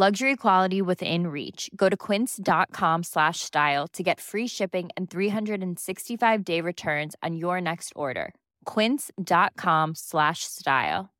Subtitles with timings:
[0.00, 1.68] Luxury quality within reach.
[1.76, 7.60] Go to quince.com slash style to get free shipping and 365 day returns on your
[7.60, 8.32] next order.
[8.64, 11.10] Quince.com slash style.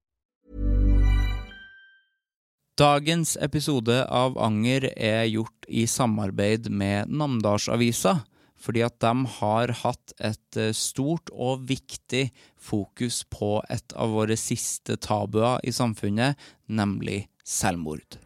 [2.81, 8.23] Dagens episode av Anger er gjort i samarbeid med Namdalsavisa,
[8.56, 14.41] fordi at de har hatt et eh, stort og viktig fokus på et av våre
[14.41, 16.41] siste tabuer i samfunnet,
[16.73, 18.17] nemlig selvmord.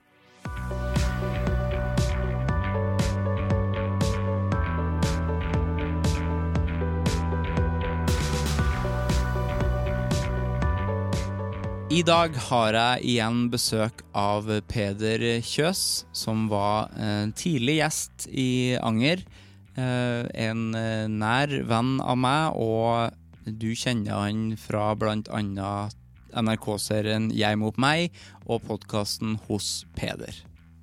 [11.95, 18.75] I dag har jeg igjen besøk av Peder Kjøs, som var en tidlig gjest i
[18.83, 19.21] Anger.
[19.79, 23.15] Eh, En eh, nær venn av meg, og
[23.47, 25.95] du kjenner han fra annet
[26.35, 28.11] NRK-serien Jeg mot meg
[28.49, 30.35] og podkasten Hos Peder.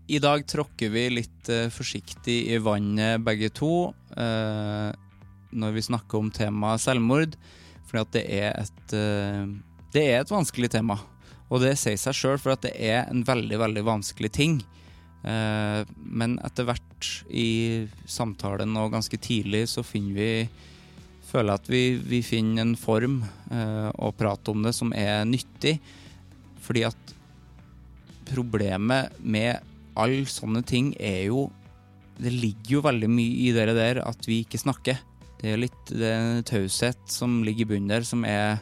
[0.07, 4.95] I dag tråkker vi litt eh, forsiktig i vannet begge to eh,
[5.51, 7.35] når vi snakker om temaet selvmord,
[7.89, 9.51] fordi at det er et eh,
[9.91, 10.97] det er et vanskelig tema,
[11.51, 14.61] og det sier seg sjøl, for at det er en veldig, veldig vanskelig ting.
[15.27, 20.33] Eh, men etter hvert i samtalen og ganske tidlig så finner vi
[21.31, 25.77] Føler at vi, vi finner en form eh, å prate om det som er nyttig.
[26.59, 27.13] Fordi at
[28.27, 29.61] problemet med
[29.95, 31.45] alle sånne ting er jo
[32.19, 34.99] Det ligger jo veldig mye i det der at vi ikke snakker.
[35.39, 38.59] Det er litt det taushet som ligger i bunnen der, som er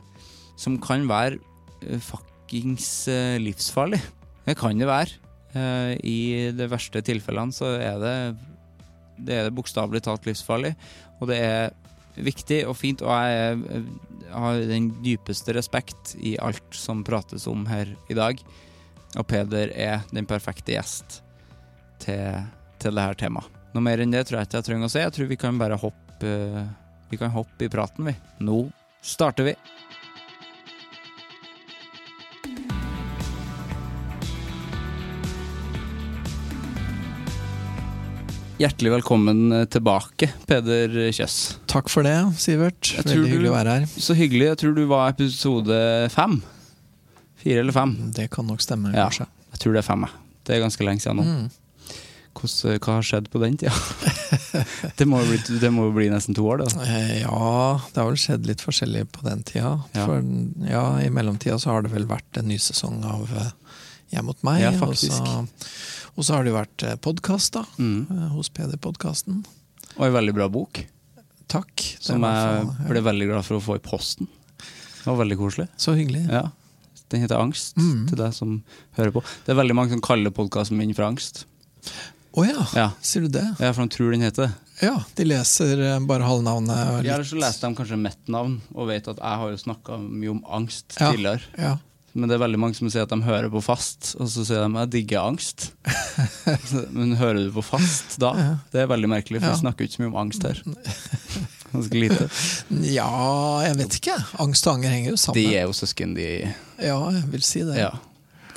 [0.59, 1.39] som kan være
[1.85, 4.01] eh, fuckings eh, livsfarlig.
[4.45, 5.19] Det kan det være.
[5.55, 6.19] Eh, I
[6.55, 8.15] de verste tilfellene så er det
[9.19, 10.73] det er bokstavelig talt livsfarlig.
[11.19, 11.73] Og det er
[12.19, 13.83] viktig og fint, og jeg,
[14.29, 18.39] har den dypeste respekt i alt som prates om her i dag.
[19.17, 21.19] Og Peder er den perfekte gjest
[22.03, 22.43] til,
[22.79, 23.55] til det her temaet.
[23.73, 25.01] Noe mer enn det tror jeg ikke jeg trenger å si.
[25.03, 26.31] Jeg tror vi kan bare hoppe,
[27.11, 28.15] vi kan hoppe i praten, vi.
[28.45, 28.63] Nå
[29.05, 29.57] starter vi.
[38.59, 41.35] Hjertelig velkommen tilbake, Peder Kjøss.
[41.71, 42.89] Takk for det, Sivert.
[42.97, 43.85] Veldig hyggelig å være her.
[44.03, 44.49] Så hyggelig.
[44.49, 45.77] Jeg tror du var episode
[46.11, 46.41] fem.
[47.39, 47.93] Fire eller fem?
[48.17, 49.29] Det kan nok stemme, Ja, kanskje.
[49.55, 50.03] jeg tror det er fem.
[50.43, 51.23] Det er ganske lenge siden nå.
[51.23, 51.47] Mm.
[52.39, 53.71] Hvordan, hva har skjedd på den tida?
[54.99, 56.69] det, må jo bli, det må bli nesten to år, det.
[56.83, 59.77] Eh, Ja, det har vel skjedd litt forskjellig på den tida.
[59.95, 60.03] Ja.
[60.03, 60.19] For
[60.67, 63.23] ja, i mellomtida så har det vel vært en ny sesong av
[64.09, 64.63] Hjem mot meg.
[64.63, 65.13] Ja, og, faktisk.
[65.13, 65.43] så,
[66.15, 67.63] og så har det jo vært podkast, da.
[67.77, 68.07] Mm.
[68.11, 69.43] eh, Hos PD-podkasten.
[69.97, 70.85] Og en veldig bra bok,
[71.49, 71.81] Takk.
[71.99, 74.27] Som jeg ble veldig glad for å få i posten.
[74.59, 75.67] Det var veldig koselig.
[75.81, 76.27] Så hyggelig.
[76.29, 76.43] Ja.
[77.09, 78.07] Den heter Angst, Mm.
[78.07, 78.63] til deg som
[78.97, 79.23] hører på.
[79.45, 81.45] Det er veldig mange som kaller podkasten min for Angst.
[82.37, 82.91] Å ja, Ja.
[83.01, 83.55] sier du det?
[83.59, 84.53] Ja, for de tror den heter det.
[84.83, 86.69] Ja, de leser eh, bare halvnavnet.
[86.99, 89.57] og Ja, Eller så leser de kanskje mitt navn og vet at jeg har jo
[89.57, 91.11] snakka mye om angst Ja.
[91.11, 91.41] tidligere.
[91.57, 91.77] Ja.
[92.19, 94.65] Men det er veldig mange som sier at de hører på fast, og så sier
[94.65, 95.69] de at jeg digger angst.
[96.97, 98.33] Men hører du på fast da?
[98.35, 98.49] Ja.
[98.73, 99.59] Det er veldig merkelig, for Ja.
[99.61, 100.59] snakker ikke så mye om angst her.
[101.69, 102.27] Ganske lite.
[102.91, 103.07] ja,
[103.63, 104.17] jeg vet ikke.
[104.43, 105.39] Angst og anger henger jo sammen.
[105.39, 106.27] De er jo søsken, de.
[106.81, 107.77] Ja, jeg vil si det.
[107.79, 107.91] Ja.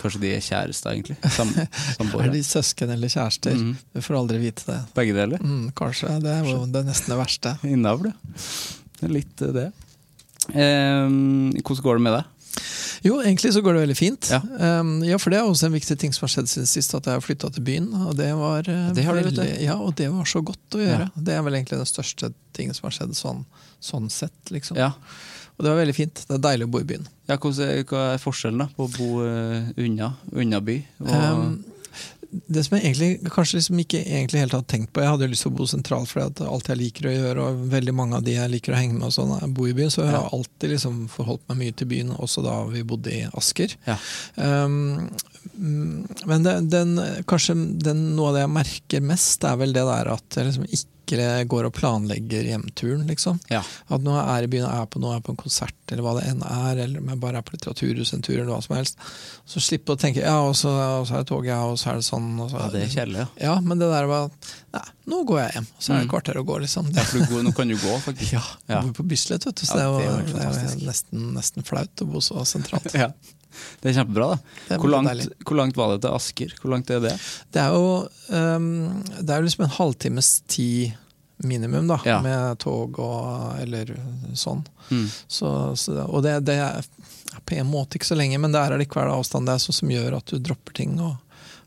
[0.02, 1.16] Kanskje de er kjærester, egentlig.
[1.30, 1.52] Sam,
[2.24, 3.54] Er de søsken eller kjærester?
[3.54, 3.76] Mm.
[3.94, 4.80] Du får aldri vite det.
[4.96, 5.38] Begge deler.
[5.44, 6.10] Mm, kanskje.
[6.24, 7.54] Det er jo det er nesten det verste.
[7.68, 9.08] Innavl, ja.
[9.12, 9.68] Litt eh, det.
[10.50, 11.06] Eh,
[11.62, 12.30] hvordan går det med deg?
[13.02, 14.30] Jo, egentlig så går det veldig fint.
[14.30, 14.38] Ja.
[14.80, 17.08] Um, ja, for det er også en viktig ting som har skjedd siden sist, at
[17.08, 17.90] jeg har flytta til byen.
[18.06, 21.08] Og det var uh, det veldig, ja, og det var så godt å gjøre.
[21.10, 21.24] Ja.
[21.28, 23.44] Det er vel egentlig den største tingen som har skjedd sånn,
[23.82, 24.78] sånn sett, liksom.
[24.78, 24.92] Ja.
[25.56, 26.22] Og det var veldig fint.
[26.28, 27.10] Det er deilig å bo i byen.
[27.30, 30.80] Ja, hva er forskjellen da på å bo uh, unna, unna by?
[31.02, 31.52] Og, Um,
[32.32, 35.32] det som jeg egentlig kanskje liksom ikke egentlig helt hadde tenkt på Jeg hadde jo
[35.32, 38.24] lyst til å bo sentralt, for alt jeg liker å gjøre, og veldig mange av
[38.24, 39.92] de jeg liker å henge med, og sånn, jeg bor i byen.
[39.92, 43.26] Så jeg har alltid liksom forholdt meg mye til byen, også da vi bodde i
[43.28, 43.76] Asker.
[43.88, 43.98] ja.
[44.36, 45.10] Um,
[45.58, 46.94] men det, den,
[47.28, 50.68] kanskje den, noe av det jeg merker mest, er vel det der at jeg liksom
[50.68, 53.38] ikke går og planlegger hjemturen, liksom.
[53.50, 53.62] Ja.
[53.88, 56.28] At nå er i byen er på noe, er på en konsert, eller hva det
[56.30, 58.96] enn er, eller om jeg bare er på litteraturhuset en tur, eller hva som helst,
[59.44, 60.70] så slippe å tenke ja, og så,
[61.00, 62.30] og så er det tog, ja, og så er det sånn.
[62.40, 63.18] Og så ja, det er kjedelig.
[63.18, 63.28] Ja.
[63.52, 64.30] Ja, men det der var
[64.72, 65.66] Nei, nå går jeg hjem.
[65.76, 66.06] Og så er det Mm.
[66.06, 66.86] et kvarter å gå, liksom.
[66.96, 68.32] Ja, for du, går- nå kan du gå, faktisk.
[68.38, 68.80] Ja, jeg Ja.
[68.86, 71.96] bor på Bislett, vet du, så Ja, det er jo, det det nesten, nesten flaut
[72.00, 72.88] å bo så sentralt.
[73.02, 73.10] Ja.
[73.82, 74.78] Det er kjempebra, da.
[74.78, 76.54] Hvor langt, hvor langt var det til Asker?
[76.62, 77.14] Hvor langt er det?
[77.52, 77.86] Det er jo
[78.32, 78.68] um,
[79.18, 80.92] Det er jo liksom en halvtimes tid
[81.42, 82.20] minimum, da, Ja.
[82.22, 83.88] med tog og eller
[84.38, 84.60] sånn.
[84.92, 85.08] Mm.
[85.26, 86.84] Så, så, og det, det er
[87.48, 89.90] på en måte ikke så lenge, men det er allikevel avstand det er sånn som
[89.90, 91.16] gjør at du dropper ting, og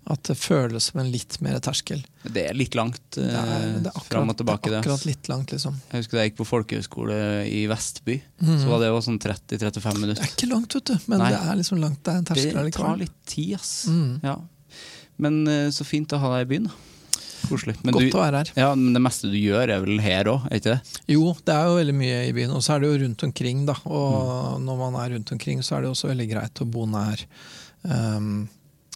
[0.05, 2.03] at det føles som en litt mer terskel.
[2.21, 4.69] Det er litt langt eh, fram og tilbake.
[4.69, 5.79] det er akkurat litt langt, liksom.
[5.91, 7.17] Jeg husker da jeg gikk på folkehøyskole
[7.49, 8.19] i Vestby.
[8.41, 8.59] mm.
[8.61, 10.21] Så var det jo sånn 30-35 minutter.
[10.21, 11.31] Det er ikke langt, vet du, men Nei.
[11.33, 12.01] det er liksom langt.
[12.05, 13.73] Det er en terskel Det tar litt tid, ass.
[13.89, 14.11] Mm.
[14.23, 14.35] Ja.
[15.25, 16.69] Men eh, så fint å ha deg i byen.
[16.69, 16.81] da.
[17.45, 17.75] Koselig.
[17.83, 18.49] Men, Godt du, å være her.
[18.57, 20.45] ja, men det meste du gjør, er vel her òg?
[21.09, 23.65] Jo, det er jo veldig mye i byen, og så er det jo rundt omkring.
[23.67, 24.65] da, Og Mm.
[24.65, 27.21] når man er rundt omkring, så er det også veldig greit å bo nær
[27.83, 28.47] um,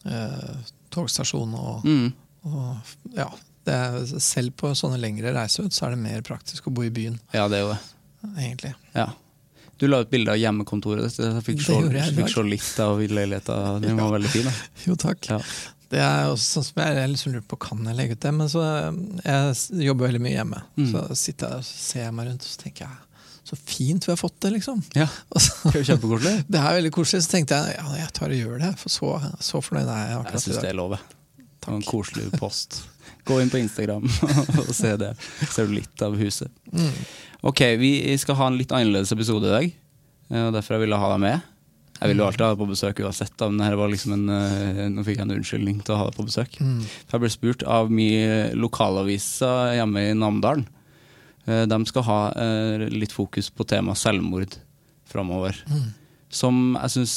[0.06, 0.56] eh,
[0.94, 2.12] togstasjon og, Mm.
[2.50, 3.30] og ja.
[3.70, 6.82] Det er, selv på sånne lengre reiser ut, så er det mer praktisk å bo
[6.88, 7.80] i byen, Ja, det er jo det.
[8.46, 8.72] egentlig.
[8.96, 9.10] Ja.
[9.78, 11.20] Du la ut bilde av hjemmekontoret ditt.
[11.20, 13.80] Jeg fikk Det se, fikk litt av leiligheta.
[13.80, 14.44] Den var veldig fin.
[14.50, 14.52] Da.
[14.88, 15.30] Jo, takk.
[15.30, 15.38] Ja.
[15.90, 18.34] Det er også sånn som jeg, jeg liksom lurer på, kan jeg legge ut det?
[18.34, 20.60] Men så eh, jeg jobber veldig mye hjemme.
[20.78, 20.90] Mm.
[20.92, 22.98] Så sitter jeg og ser meg rundt og så tenker jeg
[23.50, 24.84] så fint vi har fått det, liksom.
[24.96, 26.36] Ja, så- det er jo kjempekoselig.
[26.54, 27.24] Det er veldig koselig.
[27.26, 28.72] Så tenkte jeg ja, jeg tar og gjør det.
[28.84, 29.10] For så,
[29.44, 30.96] så fornøyd er jeg Jeg akkurat i syns det er lov.
[31.60, 31.74] Takk.
[31.76, 32.80] En koselig post.
[33.28, 34.06] Gå inn på Instagram
[34.64, 35.12] og se det.
[35.52, 36.50] Ser du litt av huset.
[36.72, 36.94] Mm.
[37.52, 37.92] Ok, vi
[38.22, 39.68] skal ha en litt annerledes episode i dag.
[40.32, 41.48] eh, Og derfor jeg ville ha deg med.
[42.00, 44.30] Jeg ville jo alltid ha deg på besøk uansett, da, men her var liksom en,
[44.32, 46.54] eh, nå fikk jeg en unnskyldning til å ha deg på besøk.
[46.64, 46.78] Mm.
[47.12, 50.64] Jeg ble spurt av mye lokalaviser hjemme i Namdalen.
[51.50, 54.60] Eh, De skal ha eh, litt fokus på temaet selvmord
[55.10, 55.58] framover.
[55.70, 55.90] Mm.
[56.30, 57.14] Som jeg syns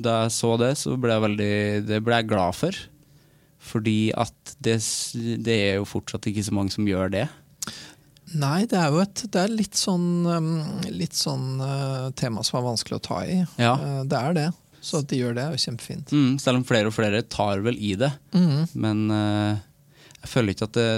[0.00, 2.78] Da jeg så det, så ble jeg veldig Det ble jeg glad for.
[3.64, 4.78] Fordi at det,
[5.44, 7.26] det er jo fortsatt ikke så mange som gjør det.
[8.34, 10.50] Nei, det er jo et det er litt sånn, um,
[10.92, 11.62] litt sånn
[12.18, 13.38] tema som er vanskelig å ta i.
[13.60, 13.76] Ja.
[14.04, 14.46] Det er det.
[14.84, 16.12] Så at de gjør det, er jo kjempefint.
[16.12, 18.10] Mm, selv om flere og flere tar vel i det.
[18.36, 18.64] Mm.
[18.84, 19.56] Men uh,
[20.20, 20.88] jeg føler ikke at det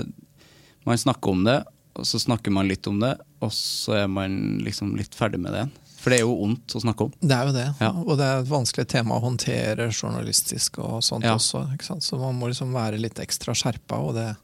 [0.87, 1.57] Man snakker om det,
[1.97, 5.53] og så snakker man litt om det, og så er man liksom litt ferdig med
[5.53, 5.75] det igjen.
[5.97, 7.13] For det er jo vondt å snakke om.
[7.19, 7.67] Det er jo det.
[7.83, 7.91] Ja.
[8.05, 11.35] Og det er et vanskelig tema å håndtere journalistisk og sånt Ja.
[11.35, 11.65] også.
[12.05, 14.37] Så man må liksom være litt ekstra skjerpa, og det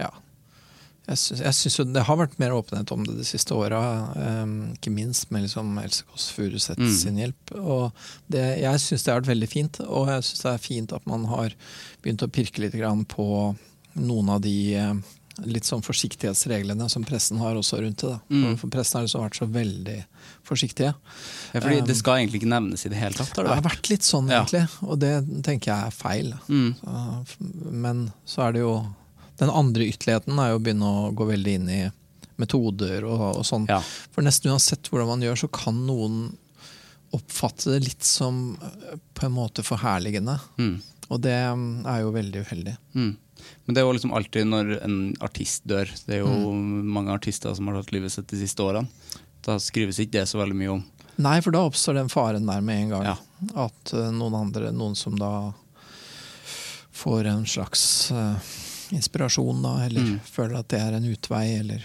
[0.00, 0.10] Ja.
[1.08, 1.16] Jeg
[1.56, 3.80] syns jo det har vært mer åpenhet om det de siste åra,
[4.44, 6.92] um, ikke minst med liksom Else Kåss Furuseth Mm.
[6.94, 7.52] sin hjelp.
[7.58, 7.92] Og
[8.30, 11.06] det, jeg syns det har vært veldig fint, og jeg syns det er fint at
[11.06, 11.50] man har
[12.02, 13.56] begynt å pirke litt grann på
[13.96, 14.94] noen av de eh,
[15.46, 18.16] litt sånn forsiktighetsreglene som pressen har også rundt det.
[18.28, 18.56] Mm.
[18.60, 19.98] For pressen har liksom vært så veldig
[20.44, 20.94] forsiktige.
[21.54, 23.30] Ja, fordi Um, det skal egentlig ikke nevnes i det hele tatt.
[23.36, 23.90] Har Det det har vært?
[23.90, 24.42] litt sånn, Ja.
[24.44, 25.12] egentlig, og det
[25.46, 26.34] tenker jeg er feil.
[26.48, 26.74] Mm.
[26.80, 27.36] Så,
[27.70, 28.74] men så er det jo
[29.40, 31.90] Den andre ytterligheten er jo å begynne å gå veldig inn i
[32.36, 33.64] metoder og, og sånn.
[33.70, 33.80] Ja.
[34.12, 36.36] For nesten uansett hvordan man gjør, så kan noen
[37.16, 40.38] oppfatte det litt som eh, på en måte forherligende.
[40.58, 40.76] Mm.
[41.08, 42.76] Og det mm, er jo veldig uheldig.
[42.94, 43.16] Mm.
[43.70, 45.86] Men det er jo liksom alltid når en artist dør.
[46.08, 46.88] Det er jo Mm.
[46.90, 48.88] mange artister som har tatt livet sitt de siste årene.
[49.46, 50.80] Da skrives ikke det så veldig mye om.
[51.22, 53.04] Nei, for da oppstår den faren der med en gang.
[53.04, 53.14] Ja.
[53.68, 55.52] At eh, noen andre, noen som da
[56.92, 58.34] får en slags uh,
[58.90, 60.20] inspirasjon, da, eller Mm.
[60.26, 61.84] føler at det er en utvei, eller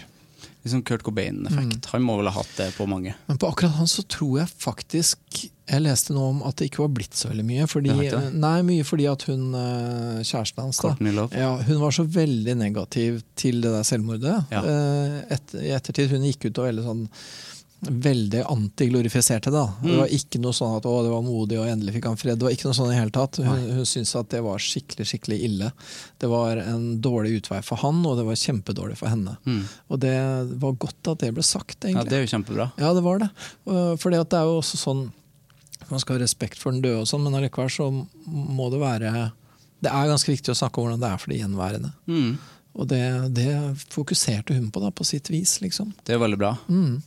[0.66, 1.76] Liksom Kurt Cobain-effekt.
[1.78, 1.90] Mm.
[1.92, 3.12] Han må vel ha hatt det på mange.
[3.28, 6.82] Men på akkurat han så tror jeg faktisk Jeg leste noe om at det ikke
[6.82, 7.68] var blitt så veldig mye.
[7.70, 7.94] Fordi,
[8.34, 10.92] nei, mye fordi at hun eh, kjæresten hans da,
[11.34, 14.36] ja, Hun var så veldig negativ til det der selvmordet.
[14.50, 14.62] Ja.
[14.62, 17.06] Eh, et, I ettertid hun gikk ut og veldig sånn
[17.90, 19.52] Veldig antiglorifiserte det.
[19.52, 19.66] da.
[19.82, 19.96] Det Mm.
[19.98, 22.38] var ikke noe sånn at 'å, det var modig, og endelig fikk han fred'.
[22.38, 23.36] Det var ikke noe sånn i hele tatt.
[23.36, 25.72] Hun, hun syntes at det var skikkelig skikkelig ille.
[26.18, 29.36] Det var en dårlig utvei for han, og det var kjempedårlig for henne.
[29.46, 29.62] Mm.
[29.90, 30.16] Og det
[30.60, 31.94] var godt at det ble sagt, egentlig.
[31.94, 32.72] Ja, det er jo kjempebra.
[32.78, 33.30] Ja, det var det.
[34.00, 35.12] For det er jo også sånn
[35.90, 39.32] man skal ha respekt for den døde, og sånn, men allikevel så må det være
[39.82, 41.92] Det er ganske viktig å snakke om hvordan det er for de gjenværende.
[42.08, 42.38] Mm.
[42.76, 45.92] Og det, det fokuserte hun på, da, på sitt vis, liksom.
[46.04, 46.56] Det er veldig bra.
[46.68, 47.02] Mm.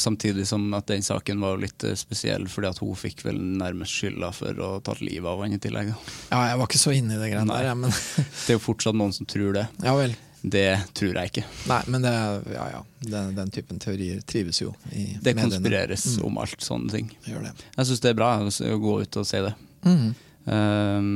[0.00, 3.92] Samtidig som at den saken var litt eh, spesiell, fordi at hun fikk vel nærmest
[4.00, 5.92] skylda for å ha tatt livet av han i tillegg.
[6.32, 8.62] Ja, jeg var ikke så inne i det greiene der, jeg, men Det er jo
[8.66, 9.66] fortsatt noen som tror det.
[9.86, 10.14] Ja vel.
[10.42, 10.64] Det
[10.98, 11.44] tror jeg ikke.
[11.70, 12.12] Nei, men det,
[12.56, 12.80] ja, ja.
[13.06, 15.44] Den, den typen teorier trives jo i Det mediene.
[15.52, 17.12] konspireres Mm, om alt sånne ting.
[17.28, 17.52] det.
[17.76, 19.52] Jeg syns det er bra å gå ut og si det.
[19.86, 20.08] Mm.
[20.50, 21.12] Um,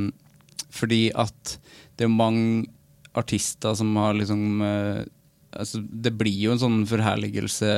[0.71, 1.57] fordi at
[1.99, 2.69] det er mange
[3.19, 5.03] artister som har liksom uh,
[5.57, 7.71] altså Det blir jo en sånn forherligelse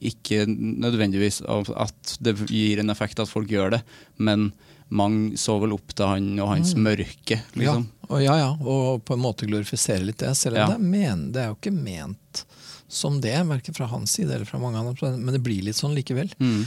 [0.00, 3.82] ikke nødvendigvis at det gir en effekt at folk gjør det,
[4.18, 4.52] men
[4.88, 7.82] mange så vel opp til han og hans mørke, liksom.
[7.88, 10.30] Ja, og, ja, ja, og på en måte glorifisere litt det.
[10.38, 10.66] Selv om Ja.
[10.70, 12.44] det, er men, det er jo ikke ment
[12.88, 15.92] som det, verken fra hans side eller fra mange andre, men det blir litt sånn
[15.98, 16.30] likevel.
[16.40, 16.62] Mm.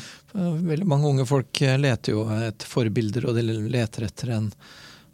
[0.68, 3.42] Veldig mange unge folk eh, leter jo etter forbilder, og de
[3.74, 4.52] leter etter en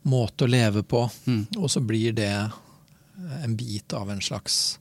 [0.03, 1.45] måte å leve på, Mm.
[1.61, 2.33] og så blir det
[3.43, 4.79] en bit av en slags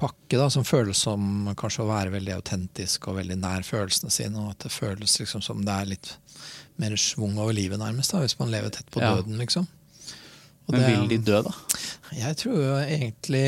[0.00, 4.40] pakke da, som føles som kanskje å være veldig autentisk og veldig nær følelsene sine,
[4.40, 6.14] og at det føles liksom som det er litt
[6.80, 9.14] mer schwung over livet, nærmest, da, hvis man lever tett på Ja.
[9.18, 9.66] døden, liksom.
[10.68, 11.50] Og Men det- vil de dø, da?
[12.14, 13.44] jeg tror egentlig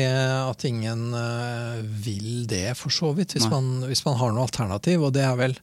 [0.51, 3.33] at ingen eh, vil det, for så vidt.
[3.33, 5.01] Hvis man, hvis man har noe alternativ.
[5.07, 5.55] Og det er vel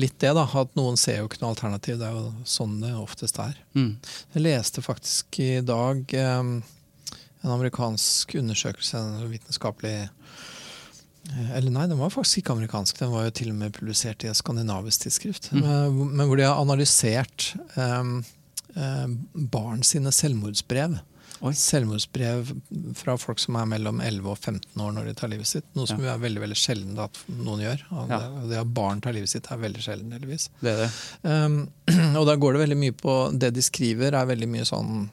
[0.00, 0.46] litt det, da.
[0.46, 1.98] At noen ser jo ikke noe alternativ.
[2.00, 3.54] Det er jo sånn det oftest er.
[3.76, 3.96] Mm.
[4.34, 6.42] Jeg leste faktisk i dag eh,
[7.44, 12.98] en amerikansk undersøkelse, en vitenskapelig eh, eller nei, den var faktisk ikke amerikansk.
[13.00, 15.50] Den var jo til og med publisert i et skandinavisk tidsskrift.
[15.56, 16.02] Mm.
[16.18, 18.18] Men hvor de har analysert um,
[19.54, 20.98] barn sine selvmordsbrev.
[21.44, 21.52] Oi.
[21.58, 22.52] Selvmordsbrev
[22.96, 25.66] fra folk som er mellom 11 og 15 år når de tar livet sitt.
[25.76, 26.14] Noe som Ja.
[26.14, 27.82] er veldig veldig sjelden at noen gjør.
[27.90, 28.20] Ja.
[28.20, 30.48] det, det at barn tar livet sitt er veldig sjelden, heldigvis.
[30.60, 30.90] Det er det.
[31.24, 31.58] Um,
[32.20, 35.08] og da går det veldig mye på Det de skriver, er veldig mye sånn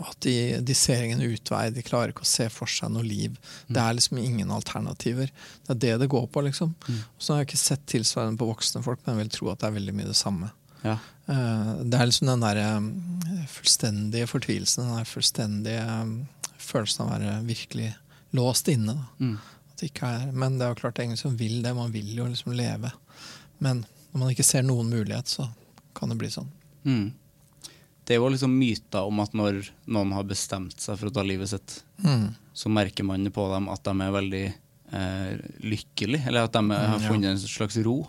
[0.00, 0.34] at de,
[0.64, 3.36] de ser ingen utvei, de klarer ikke å se for seg noe liv.
[3.68, 5.30] Det er liksom ingen alternativer.
[5.66, 6.74] Det er det det går på, liksom.
[7.18, 9.68] Så har jeg ikke sett tilsvarende på voksne folk, men jeg vil tro at det
[9.70, 10.50] er veldig mye det samme.
[10.84, 10.98] Ja.
[11.26, 17.08] Eh, Det er liksom den der eh, fullstendige fortvilelsen, den der fullstendige eh, følelsen av
[17.08, 17.90] å være virkelig
[18.36, 18.98] låst inne.
[19.18, 19.36] Mm.
[19.72, 21.74] At det ikke er, men det er jo klart det er ingen som vil det,
[21.76, 22.92] man vil jo liksom leve.
[23.64, 25.48] Men når man ikke ser noen mulighet, så
[25.96, 26.50] kan det bli sånn.
[26.84, 27.12] Mm.
[28.04, 31.22] Det er jo liksom myter om at når noen har bestemt seg for å ta
[31.24, 32.34] livet sitt, Mm.
[32.52, 34.42] så merker man på dem at de er veldig
[34.92, 37.08] eh, lykkelige, eller at de har Mm, ja.
[37.08, 38.06] funnet en slags ro.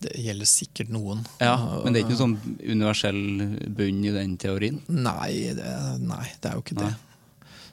[0.00, 1.24] Det gjelder sikkert noen.
[1.40, 4.80] Ja, Men det er ikke noen sånn universell bunn i den teorien?
[4.88, 6.94] Nei, det, nei, det er jo ikke det.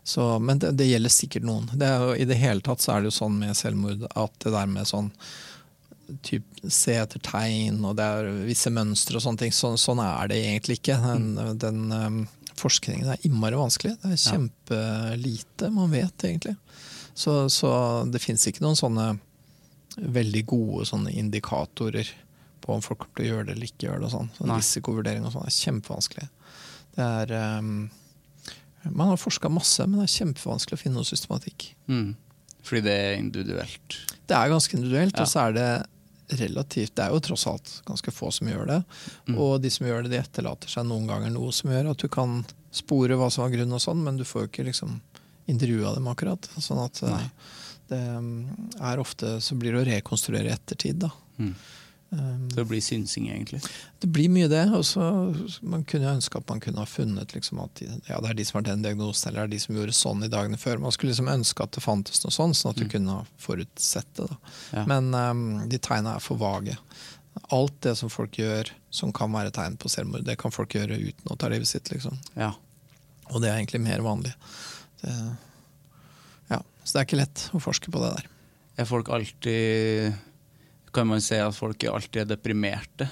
[0.03, 1.69] Så, men det, det gjelder sikkert noen.
[1.73, 4.51] Det jo, I det hele tatt så er det jo sånn med selvmord at det
[4.53, 5.11] der med sånn
[6.25, 9.53] typ, Se etter tegn, og det er visse mønstre og sånne ting.
[9.55, 10.97] Sånn, sånn er det egentlig ikke.
[11.03, 12.19] Den, den um,
[12.57, 13.95] forskningen er innmari vanskelig.
[14.01, 16.55] Det er kjempelite man vet, egentlig.
[17.15, 17.71] Så, så
[18.11, 19.09] det fins ikke noen sånne
[19.95, 22.09] veldig gode sånne indikatorer
[22.65, 24.09] på om folk kommer til å gjøre det eller ikke gjøre det.
[24.09, 24.31] og sånn.
[24.39, 26.27] sånn Risikovurdering og sånn er kjempevanskelig.
[26.95, 27.71] Det er um,
[28.91, 31.69] Man har forska masse, men det er kjempevanskelig å finne noe systematikk.
[31.89, 32.15] Mm.
[32.65, 33.99] Fordi det er individuelt.
[34.25, 35.23] Det er ganske individuelt, Ja.
[35.23, 35.69] og så er det
[36.27, 38.79] relativt Det er jo tross alt ganske få som gjør det.
[39.27, 39.37] Mm.
[39.37, 42.07] Og de som gjør det, de etterlater seg noen ganger noe som gjør at du
[42.11, 42.39] kan
[42.75, 44.97] spore hva som var grunnen, og sånn, men du får jo ikke liksom
[45.51, 46.49] intervjua dem akkurat.
[46.57, 47.29] Sånn at eh, Nei.
[47.91, 48.29] det um,
[48.81, 51.11] er ofte Så blir det å rekonstruere i ettertid, da.
[51.37, 51.53] Mm.
[52.09, 53.59] Så det blir synsing, egentlig.
[53.99, 54.63] Det blir mye det.
[54.73, 55.01] og så
[55.61, 58.59] Man kunne ønske at man kunne ha funnet liksom at ja, det er de som
[58.59, 60.79] har den diagnosen, eller det er de som gjorde sånn i dagene før.
[60.83, 64.11] Man skulle liksom ønske at det fantes noe sånn, sånn at du kunne ha forutsett
[64.21, 64.29] det.
[64.71, 64.85] Ja.
[64.89, 66.77] Men um, de tegnene er for vage.
[67.55, 70.99] Alt det som folk gjør som kan være tegn på selvmord, det kan folk gjøre
[71.01, 71.91] uten å ta livet sitt.
[71.91, 72.15] liksom.
[72.37, 72.53] Ja.
[73.33, 74.31] Og det er egentlig mer vanlig.
[75.01, 75.17] Det,
[76.53, 78.31] ja, Så det er ikke lett å forske på det der.
[78.79, 80.15] Er folk alltid
[80.95, 83.09] Kan man si at folk er alltid deprimerte?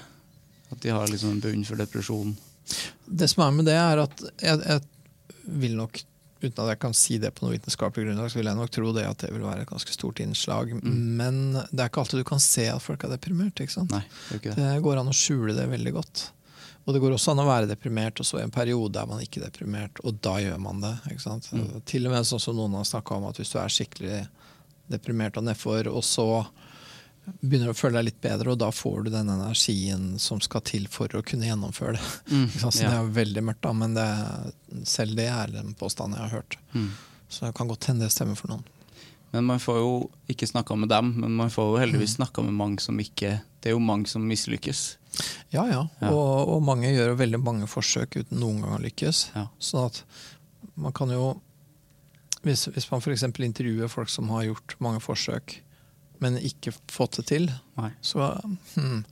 [0.72, 2.34] At de har liksom en bunn for depresjon?
[3.06, 4.82] Det som er med det, er at jeg, jeg
[5.62, 6.02] vil nok
[6.44, 8.90] Uten at jeg kan si det på noe vitenskapelig grunnlag, så vil jeg nok tro
[8.92, 10.74] det at det vil være et ganske stort innslag.
[10.84, 13.62] Men det er ikke alltid du kan se at folk er deprimert.
[13.64, 13.94] ikke sant?
[13.96, 14.66] Nei, det er ikke det.
[14.84, 16.26] Går an å skjule det veldig godt.
[16.84, 19.24] Og det går også an å være deprimert, og så i en periode er man
[19.24, 20.92] ikke deprimert, og da gjør man det.
[21.14, 21.48] ikke sant?
[21.88, 24.20] Til og med sånn som noen har snakka om, at hvis du er skikkelig
[24.92, 26.28] deprimert og nedfor, og så
[27.42, 30.88] begynner å føle deg litt bedre, og da får du den energien som skal til
[30.92, 32.12] for å kunne gjennomføre det.
[32.34, 32.72] Mm, Så.
[32.76, 34.08] Det er jo veldig mørkt, da, men det,
[34.90, 36.58] selv det er en påstand jeg har hørt.
[36.74, 36.90] Mm.
[37.30, 38.66] Så det kan godt hende det stemmer for noen.
[39.34, 39.94] Men man får jo
[40.30, 41.82] ikke snakka med dem, men man får jo Mm.
[41.82, 44.98] heldigvis snakka med mange som ikke Det er jo mange som mislykkes.
[45.56, 45.88] Ja, ja.
[46.02, 46.12] Ja.
[46.12, 49.24] Og, og mange gjør jo veldig mange forsøk uten noen gang å lykkes.
[49.34, 49.48] Ja.
[49.58, 50.04] Sånn at
[50.76, 51.40] man kan jo
[52.44, 53.24] Hvis, hvis man f.eks.
[53.24, 55.62] intervjuer folk som har gjort mange forsøk,
[56.22, 57.48] men ikke fått det til,
[57.80, 57.90] Nei.
[58.02, 58.30] så
[58.76, 59.04] hmm,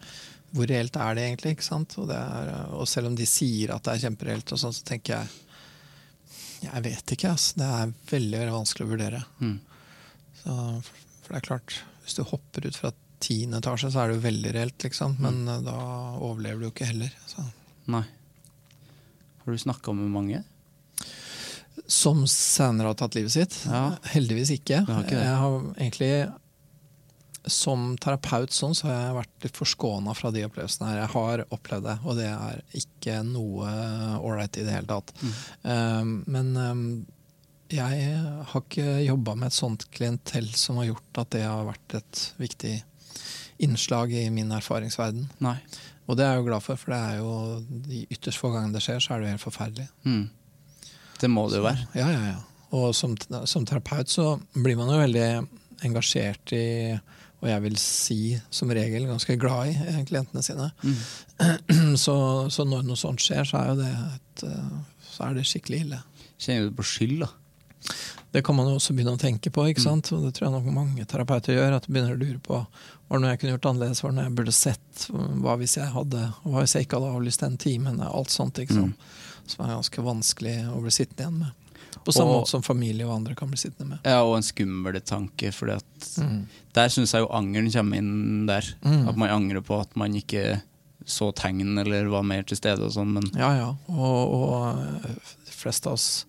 [0.52, 1.56] Hvor reelt er det egentlig?
[1.56, 1.96] ikke sant?
[2.00, 4.86] Og, det er, og selv om de sier at det er kjempereelt, og sånn, så
[4.88, 7.32] tenker jeg Jeg vet ikke.
[7.34, 7.58] Altså.
[7.58, 9.22] Det er veldig veldig vanskelig å vurdere.
[9.42, 9.56] Mm.
[10.42, 12.92] Så, for det er klart, hvis du hopper ut fra
[13.22, 15.16] tiende etasje, så er det jo veldig reelt, liksom.
[15.22, 15.66] Men mm.
[15.66, 15.78] da
[16.20, 17.16] overlever du jo ikke heller.
[17.30, 17.46] Så.
[17.94, 18.04] Nei.
[19.42, 20.44] Har du snakka med mange?
[21.88, 23.58] Som senere har tatt livet sitt?
[23.66, 23.96] Ja.
[24.14, 24.84] Heldigvis ikke.
[24.88, 25.18] Har ikke?
[25.18, 26.12] Jeg har egentlig
[27.50, 31.00] som terapeut sånn, så har jeg vært litt forskåna fra de opplevelsene her.
[31.02, 33.72] Jeg har opplevd det, og det er ikke noe
[34.20, 35.14] ålreit i det hele tatt.
[35.22, 35.34] Mm.
[35.66, 36.84] Um, men um,
[37.72, 38.04] jeg
[38.52, 42.24] har ikke jobba med et sånt klientell som har gjort at det har vært et
[42.42, 42.76] viktig
[43.62, 45.30] innslag i min erfaringsverden.
[45.46, 45.58] Nei.
[46.10, 47.34] Og det er jeg jo glad for, for det er jo
[47.88, 49.88] de ytterst få gangene det skjer, så er det jo helt forferdelig.
[50.04, 50.24] Mm.
[51.22, 51.88] Det må det jo være.
[51.96, 52.40] Ja, ja, ja.
[52.76, 55.28] Og som, som terapeut så blir man jo veldig
[55.88, 56.66] engasjert i,
[57.42, 58.18] og jeg vil si
[58.54, 60.70] som regel ganske glad i, eh, klientene sine.
[60.86, 61.96] Mm.
[62.06, 62.16] Så,
[62.54, 64.74] så når noe sånt skjer, så er det et, eh,
[65.12, 66.02] så er det skikkelig ille.
[66.42, 67.32] Kjenner du på skyld, da?
[68.32, 69.70] Det kan man jo også begynne å tenke på, Mm.
[69.74, 70.12] ikke sant?
[70.14, 71.74] og det tror jeg nok mange terapeuter gjør.
[71.80, 74.16] At du begynner å lure på var det noe jeg kunne gjort annerledes, var det
[74.22, 75.08] noe jeg burde sett,
[75.44, 78.62] hva hvis jeg hadde, hva hvis jeg ikke hadde avlyst den timen, alt sånt.
[78.62, 79.10] ikke sant?
[79.52, 81.58] Som er ganske vanskelig å bli sittende igjen med.
[82.06, 82.40] På samme Mm.
[82.42, 84.00] Måte som familie og andre kan bli sittende med.
[84.06, 85.68] Ja, og en skummel tanke, for
[86.18, 86.48] Mm.
[86.74, 88.64] der syns jeg jo angeren kommer inn der.
[88.84, 89.08] Mm.
[89.10, 90.62] At man angrer på at man ikke
[91.06, 93.76] så tegn eller var mer til stede og sånn, Ja, ja.
[93.90, 94.78] Og, og
[95.46, 96.26] de, fleste av oss,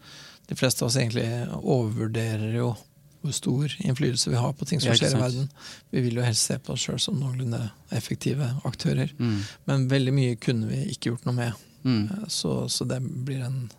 [0.49, 1.27] de fleste av oss egentlig
[1.63, 2.77] overvurderer jo
[3.23, 5.51] hvor stor innflytelse vi har på ting som skjer i verden.
[5.93, 9.13] Vi vil jo helst se på oss sjøl som noenlunde effektive aktører.
[9.19, 9.37] mm.
[9.67, 11.53] Men veldig mye kunne vi ikke gjort noe med.
[11.85, 12.03] Mm.
[12.11, 13.71] Eh, Så, så det blir en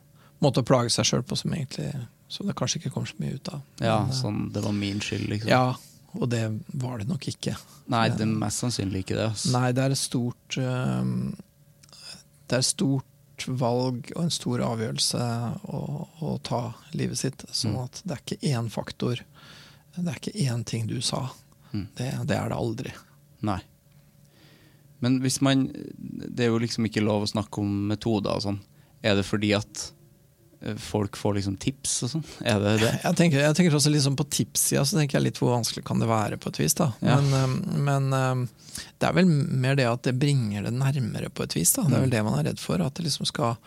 [0.43, 1.89] måte å plage seg sjøl på som egentlig
[2.33, 3.61] som det kanskje ikke kommer så mye ut av.
[3.79, 5.49] Ja, Men, eh, sånn det var min skyld, liksom.
[5.51, 5.75] ja,
[6.17, 6.43] og det
[6.81, 7.55] var det nok ikke.
[7.93, 9.27] Nei, det er mest sannsynlig ikke det.
[9.31, 9.51] Altså.
[9.53, 11.03] Nei, det er et stort eh,
[12.47, 15.21] Det er et stort valg og en stor avgjørelse
[15.73, 15.79] å,
[16.21, 16.59] å ta
[16.93, 17.45] livet sitt.
[17.51, 17.83] Sånn Mm.
[17.83, 19.21] at det er ikke én faktor.
[19.97, 21.27] Det er ikke én ting du sa.
[21.73, 21.87] Mm.
[21.97, 22.93] Det, det er det aldri.
[23.41, 23.59] Nei.
[25.01, 28.59] Men hvis man Det er jo liksom ikke lov å snakke om metoder og sånn.
[29.03, 29.91] Er det fordi at
[30.79, 32.23] folk får liksom tips og sånn?
[32.47, 32.91] Er det det?
[33.03, 35.99] Jeg tenker, jeg tenker også liksom På tipssida så tenker jeg litt hvor vanskelig kan
[35.99, 36.73] det være på et vis.
[36.79, 36.91] da.
[37.01, 37.17] Ja.
[37.21, 41.43] Men, eh, men eh, det er vel mer det at det bringer det nærmere på
[41.43, 41.73] et vis.
[41.75, 41.83] da.
[41.83, 42.05] Det er Mm.
[42.07, 42.81] vel det man er redd for.
[42.81, 43.57] At, det liksom skal,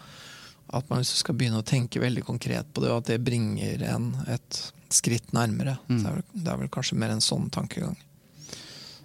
[0.73, 3.83] at man liksom skal begynne å tenke veldig konkret på det, og at det bringer
[3.95, 5.79] en et skritt nærmere.
[5.89, 6.03] Mm.
[6.03, 7.97] Det, er vel, det er vel kanskje mer en sånn tankegang.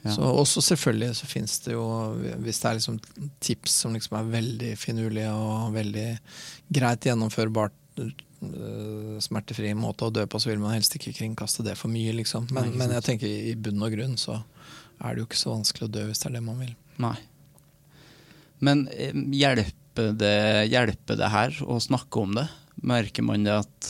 [0.04, 0.16] Ja.
[0.16, 1.84] Så også selvfølgelig så fins det jo,
[2.42, 2.96] hvis det er liksom
[3.40, 6.08] tips som liksom er veldig finurlige og veldig
[6.74, 7.76] greit gjennomførbart,
[9.22, 12.48] smertefri måte å dø på, så vil man helst ikke kringkaste det for mye, liksom.
[12.56, 14.40] Men, Nei, men jeg tenker i bunn og grunn så
[15.02, 16.74] er det jo ikke så vanskelig å dø hvis det er det man vil.
[17.02, 17.18] Nei.
[18.62, 20.38] Men eh, hjelper det,
[20.72, 22.48] hjelper det her å snakke om det?
[22.88, 23.90] Merker man det at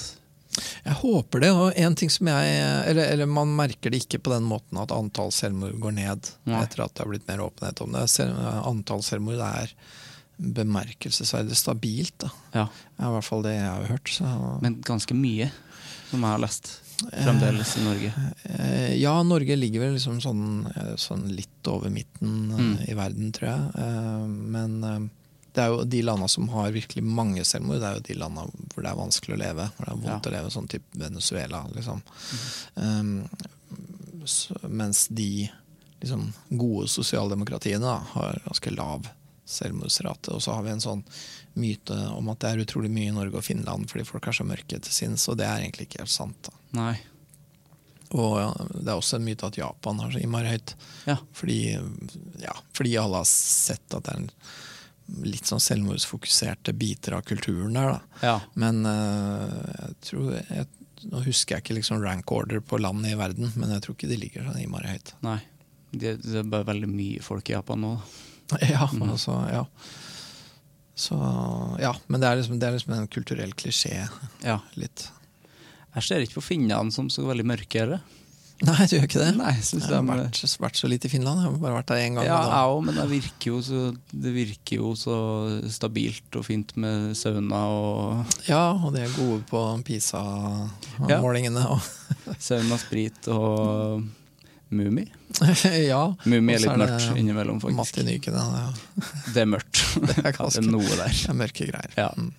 [0.83, 2.55] Jeg håper det, og en ting som jeg
[2.89, 6.63] eller, eller man merker det ikke på den måten at antall selvmord går ned Nei.
[6.63, 8.07] etter at det har blitt mer åpenhet om det.
[8.67, 9.71] Antall selvmord er
[10.41, 12.17] bemerkelsesverdig stabilt.
[12.23, 12.31] da.
[12.53, 12.65] Ja,
[12.97, 14.07] Det er i hvert fall det jeg har hørt.
[14.09, 14.61] Så.
[14.61, 15.51] men ganske mye,
[16.09, 16.71] som jeg har lest.
[17.01, 18.11] Fremdeles i Norge.
[18.43, 22.89] Eh, ja, Norge ligger vel liksom sånn, eh, sånn litt over midten eh, Mm.
[22.89, 23.71] i verden, tror jeg.
[23.81, 24.99] Eh, men eh,
[25.53, 28.41] det er jo de landa som har virkelig mange selvmord, det er jo de landa
[28.45, 29.65] hvor det er vanskelig å leve.
[29.77, 30.31] Hvor det er vondt Ja.
[30.31, 32.01] å leve, sånn type Venezuela, liksom.
[32.75, 33.27] Um,
[34.25, 35.49] så, mens de
[36.01, 39.09] liksom, gode sosialdemokratiene da, har ganske lav
[39.51, 40.33] selvmordsrate.
[40.35, 41.03] Og så har vi en sånn
[41.59, 44.47] myte om at det er utrolig mye i Norge og Finland fordi folk er så
[44.47, 46.47] mørke til sinns, og det er egentlig ikke helt sant.
[46.47, 46.55] da.
[46.79, 46.95] Nei.
[48.11, 50.75] Og ja, det er også en myte at Japan har så innmari høyt.
[51.07, 51.15] Ja.
[51.35, 51.61] Fordi,
[52.43, 54.29] ja, fordi alle har sett at det er en
[55.27, 57.95] litt sånn selvmordsfokuserte biter av kulturen der.
[57.95, 58.27] da.
[58.27, 58.35] Ja.
[58.59, 60.69] Men uh, jeg tror jeg,
[61.01, 64.09] Nå husker jeg ikke liksom rank order på land i verden, men jeg tror ikke
[64.11, 65.15] de ligger sånn innmari høyt.
[65.25, 65.39] Nei.
[65.89, 67.95] Det, det er bare veldig mye folk i Japan nå.
[68.73, 69.65] Ja, altså, ja.
[71.01, 71.17] Så,
[71.81, 74.03] ja, men det er, liksom, det er liksom en kulturell klisjé.
[74.45, 74.59] Ja.
[74.77, 75.07] Litt.
[75.95, 77.85] Jeg ser ikke på finnene som så veldig mørke.
[77.85, 78.03] Eller?
[78.61, 79.31] Nei, du gjør ikke det?
[79.39, 81.41] Nei, jeg synes jeg har vært, vært så lite i Finland.
[81.41, 82.27] Jeg har bare vært der én gang.
[82.27, 83.79] Ja, jeg òg, men det virker, jo så,
[84.13, 85.17] det virker jo så
[85.73, 91.65] stabilt og fint med sauna og Ja, og de er gode på PISA-målingene.
[91.65, 92.35] Ja.
[92.37, 94.05] sauna, sprit og
[94.71, 95.05] Mummi?
[95.91, 96.01] ja.
[96.25, 97.77] Mummi er litt er det mørkt innimellom, faktisk.
[97.77, 98.67] Matti Nyken, ja.
[99.35, 99.81] Det er mørkt.
[100.07, 101.11] Det er Det er noe der.
[101.11, 101.95] Det er mørke greier.
[101.99, 102.09] Ja.
[102.17, 102.31] Mm.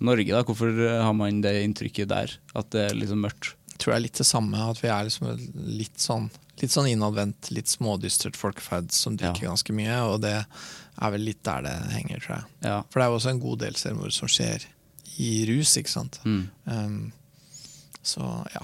[0.00, 0.42] Norge, da?
[0.48, 2.32] Hvorfor har man det inntrykket der?
[2.56, 3.52] At det er liksom mørkt?
[3.74, 5.30] Jeg tror det er litt det samme, at vi er liksom
[5.80, 9.52] litt sånn Litt sånn innadvendt, litt smådystert folkeferd som drikker Ja.
[9.54, 12.44] ganske mye, og det er vel litt der det henger, tror jeg.
[12.66, 12.74] Ja.
[12.92, 14.66] For det er jo også en god del selvmord som skjer
[15.24, 16.18] i rus, ikke sant.
[16.28, 16.42] Mm.
[16.68, 16.98] Um,
[18.04, 18.60] så ja.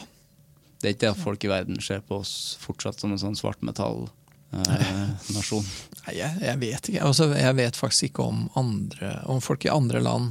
[0.81, 3.37] Det er ikke det at folk i verden ser på oss fortsatt som en sånn
[3.39, 5.65] svartmetall-nasjon.
[6.05, 7.05] Nei, jeg, jeg vet ikke.
[7.09, 10.27] Altså, jeg vet faktisk ikke om andre Om folk i andre land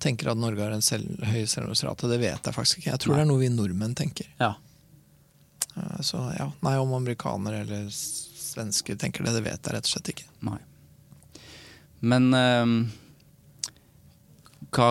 [0.00, 2.08] tenker at Norge har en selv, høy selvmordsrate.
[2.08, 2.90] Det vet jeg faktisk ikke.
[2.94, 3.18] Jeg tror Nei.
[3.18, 4.26] det er noe vi nordmenn tenker.
[4.40, 4.52] Ja.
[5.76, 9.92] Uh, Så ja, Nei, om amerikanere eller svensker tenker det, det vet jeg rett og
[9.92, 10.26] slett ikke.
[10.48, 10.56] Nei.
[12.00, 12.66] Men eh,
[14.72, 14.88] hva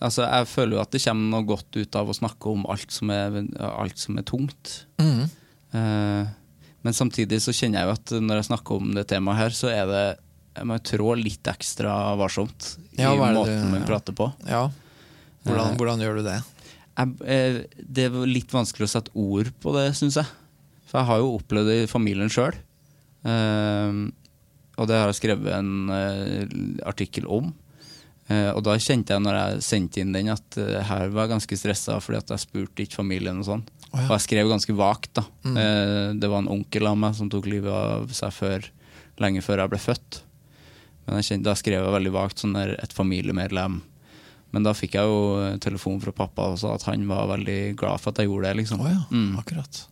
[0.00, 2.92] Altså, jeg føler jo at det kommer noe godt ut av å snakke om alt
[2.94, 4.74] som er, alt som er tungt.
[5.00, 5.26] Mm.
[5.76, 6.30] Eh,
[6.80, 9.68] men samtidig så kjenner jeg jo at når jeg snakker om det temaet her, så
[9.72, 10.04] er det
[10.56, 13.86] Jeg må trå litt ekstra varsomt i er måten man ja.
[13.86, 14.26] prater på.
[14.48, 14.64] Ja.
[15.44, 16.38] Hvordan, Eh, hvordan gjør du det?
[16.98, 20.26] Jeg, eh, det er litt vanskelig å sette ord på det, syns jeg.
[20.90, 22.56] For jeg har jo opplevd det i familien sjøl.
[24.80, 26.48] og det har jeg skrevet en eh,
[26.88, 27.52] artikkel om.
[28.30, 31.32] Eh, og da kjente jeg når jeg sendte inn den, at eh, her var jeg
[31.34, 33.64] ganske stressa fordi at jeg spurte ikke familien og sånn.
[33.90, 34.06] Oh, ja.
[34.06, 35.24] Og jeg skrev ganske vagt, da.
[35.42, 36.20] Mm.
[36.22, 38.68] det var en onkel av meg som tok livet av seg før,
[39.18, 40.20] lenge før jeg ble født.
[41.08, 43.80] Men kjente, da skrev jeg veldig vagt sånn der et familiemedlem.
[44.54, 47.74] Men da fikk jeg jo eh, telefon fra pappa og sa at han var veldig
[47.78, 48.56] glad for at jeg gjorde det.
[48.62, 48.80] liksom.
[48.82, 49.38] Oh, ja, Mm.
[49.42, 49.82] akkurat.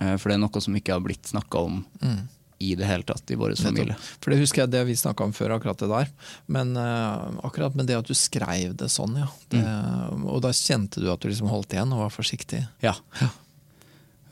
[0.00, 0.16] Ja.
[0.20, 2.28] For det er noe som ikke har blitt snakka om Mm.
[2.58, 3.96] I det hele tatt i vår familie.
[4.20, 6.08] For det husker jeg det vi snakka om før, akkurat det der.
[6.46, 9.28] Men uh, akkurat med det at du skrev det sånn, ja.
[9.52, 10.22] Det, Mm.
[10.32, 12.62] Og da kjente du at du liksom holdt igjen og var forsiktig.
[12.80, 12.94] Ja.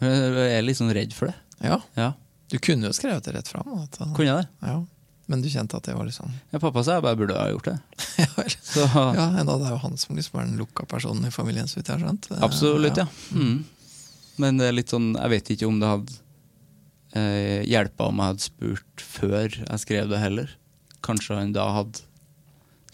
[0.00, 1.37] Jeg er litt sånn redd for det.
[1.64, 2.12] Ja, Ja,
[2.52, 3.68] du kunne jo skrevet det rett fram.
[3.82, 4.48] At, Kunne jeg det?
[4.68, 4.80] ja.
[5.26, 7.64] Men du kjente at det var liksom Ja, pappa sa jeg bare burde ha gjort
[7.70, 7.78] det.
[8.20, 8.56] Ja vel.
[8.60, 11.68] Så Ja, enda det er jo han som liksom er den lukka personen i familien,
[11.70, 12.28] så vidt jeg har skjønt.
[12.28, 13.06] Absolutt, absolutt, ja.
[13.32, 13.64] Mm.
[14.37, 16.18] Men det er litt sånn, jeg vet ikke om det hadde
[17.18, 20.57] eh, hjelpa om jeg hadde spurt før jeg skrev det heller.
[21.05, 22.05] Kanskje han da hadde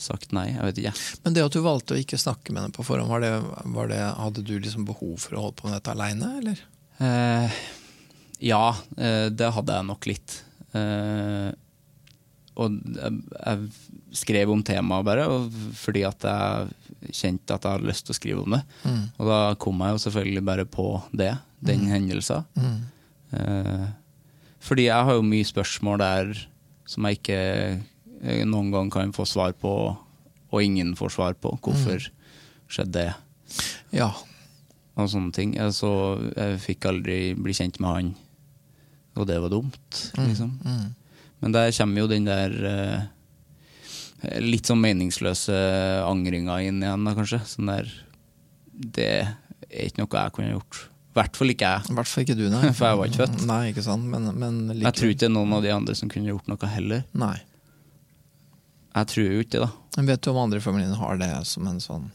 [0.00, 0.48] sagt nei.
[0.54, 0.94] Jeg vet ikke.
[1.24, 3.32] Men det at du valgte å ikke snakke med henne på forhånd, var det,
[3.76, 6.62] var det, hadde du liksom behov for å holde på med dette aleine, eller?
[7.00, 7.58] Eh,
[8.50, 8.64] ja,
[8.96, 10.38] eh, det hadde jeg nok litt.
[10.76, 11.50] Eh,
[12.60, 15.24] og jeg, jeg skrev om temaet bare
[15.78, 18.60] fordi at jeg kjente at jeg hadde lyst til å skrive om det.
[18.84, 19.04] Mm.
[19.16, 21.32] Og da kom jeg jo selvfølgelig bare på det,
[21.64, 22.44] den hendelsen.
[22.58, 22.80] Mm.
[24.60, 26.32] Fordi jeg har jo mye spørsmål der
[26.90, 29.74] som jeg ikke eh, noen gang kan få svar på,
[30.50, 31.54] og ingen får svar på.
[31.62, 32.10] Hvorfor
[32.70, 33.12] skjedde det?
[33.94, 34.10] Ja.
[34.98, 35.54] og sånne ting.
[35.72, 35.90] Så
[36.34, 38.10] jeg fikk aldri bli kjent med han,
[39.16, 40.58] og det var dumt, liksom.
[40.64, 40.90] Mm.
[41.40, 43.06] Men der kommer jo den der eh,
[44.44, 45.56] litt sånn meningsløse
[46.04, 47.40] angringa inn igjen, da, kanskje.
[47.48, 47.88] Sånn der
[48.70, 50.89] Det er ikke noe jeg kunne gjort.
[51.10, 51.90] I hvert fall ikke jeg.
[51.90, 52.70] I hvert fall ikke du, nei.
[52.78, 53.40] For jeg var ikke født.
[53.50, 56.12] Nei, ikke sant, men, men Jeg tror ikke det er noen av de andre som
[56.12, 57.02] kunne gjort noe heller.
[57.18, 57.36] Nei.
[58.94, 59.70] Jeg tror jo ikke det, da.
[59.96, 62.08] Men vet du om andre i familien har det som en sånn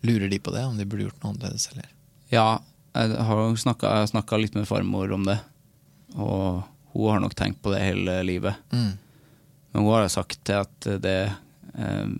[0.00, 1.88] Lurer de på det, om de burde gjort noe annerledes, eller?
[2.32, 2.46] Ja,
[2.96, 5.36] jeg har snakka litt med farmor om det,
[6.16, 6.62] og
[6.94, 8.56] hun har nok tenkt på det hele livet.
[8.72, 8.94] Mm.
[9.70, 11.18] Men hun har sagt til at det,
[11.74, 12.14] eh,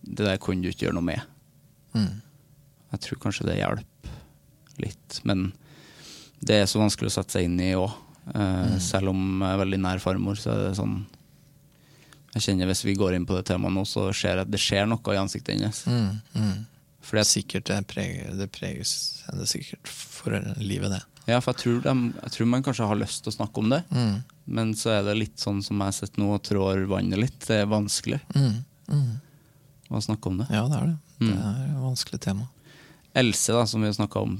[0.00, 1.28] det der kunne du ikke gjøre noe med.
[1.92, 2.24] Mm.
[2.94, 4.16] Jeg tror kanskje det hjelper
[4.80, 5.50] litt, men
[6.40, 7.90] det er så vanskelig å sette seg inn i òg.
[8.82, 10.96] Selv om jeg er veldig nær farmor, så er det sånn
[12.34, 14.86] Jeg kjenner Hvis vi går inn på det temaet nå, så skjer det, det skjer
[14.90, 15.84] noe i ansiktet hennes.
[15.86, 16.18] Mm.
[16.34, 16.56] Mm.
[17.06, 21.00] Fordi at, Sikkert det, preger, det preges henne sikkert for livet, det.
[21.30, 21.94] ja, for jeg tror, de,
[22.24, 24.16] jeg tror man kanskje har lyst til å snakke om det, Mm.
[24.58, 27.38] men så er det litt sånn som jeg sitter nå og trår vannet litt.
[27.46, 28.64] Det er vanskelig Mm.
[28.90, 29.20] Mm.
[29.90, 30.48] å snakke om det.
[30.50, 30.98] Ja, det er det.
[31.20, 31.30] Mm.
[31.30, 32.48] Det er et vanskelig tema.
[33.16, 34.36] Else, da, som vi snakka om,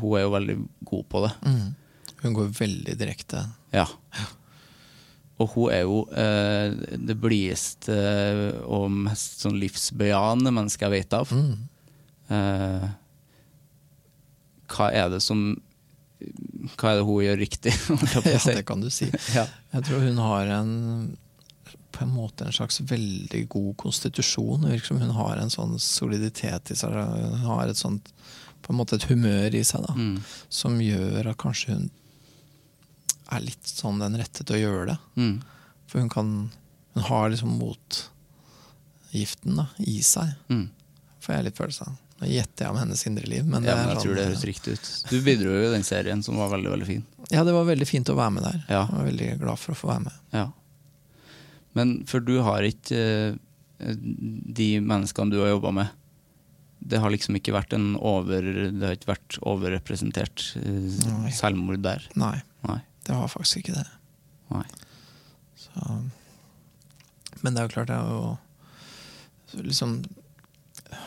[0.00, 0.56] hun er jo veldig
[0.88, 1.32] god på det.
[1.44, 1.66] Mm.
[2.22, 3.42] Hun går veldig direkte.
[3.74, 3.86] Ja.
[5.36, 7.96] Og hun er jo eh, det blideste
[8.64, 11.34] og mest sånn livsbejaende mennesket jeg vet av.
[11.36, 11.66] Mm.
[12.32, 12.86] Eh,
[14.72, 15.44] hva er det som
[16.74, 17.74] Hva er det hun gjør riktig?
[18.26, 19.10] Ja, det kan du si.
[19.36, 19.44] Ja.
[19.76, 20.72] Jeg tror hun har en
[21.96, 24.62] på en måte en slags veldig god konstitusjon.
[24.66, 26.92] Det virker som hun har en sånn soliditet i seg.
[26.92, 28.12] Hun har et sånt
[28.62, 30.20] på en måte et humør i seg da, Mm.
[30.50, 31.90] som gjør at kanskje hun
[33.32, 34.98] er litt sånn den rette til å gjøre det.
[35.16, 35.36] Mm.
[35.86, 36.50] For hun kan
[36.96, 40.68] Hun har liksom motgiften da, i seg, Mm.
[41.20, 41.96] får jeg litt følelse av.
[42.20, 44.38] Nå gjetter jeg om hennes indre liv, men, Ja, men jeg jeg tror det høres
[44.40, 45.10] sånn, riktig ut.
[45.10, 47.04] Du bidro jo i den serien som var veldig, veldig fin.
[47.30, 48.64] Ja, det var veldig fint å være med der.
[48.70, 48.86] Ja.
[48.86, 50.12] Jeg var veldig glad for å få være med.
[50.32, 50.46] Ja.
[51.76, 53.96] Men for du har ikke eh,
[54.56, 55.94] De menneskene du har jobba med,
[56.86, 61.32] det har liksom ikke vært en over Det har ikke vært overrepresentert eh, Nei.
[61.36, 62.04] selvmord der?
[62.18, 62.80] Nei, Nei.
[63.08, 63.86] det har faktisk ikke det.
[64.54, 64.64] Nei.
[65.56, 65.96] Så,
[67.42, 69.98] men det er jo klart, det er jo liksom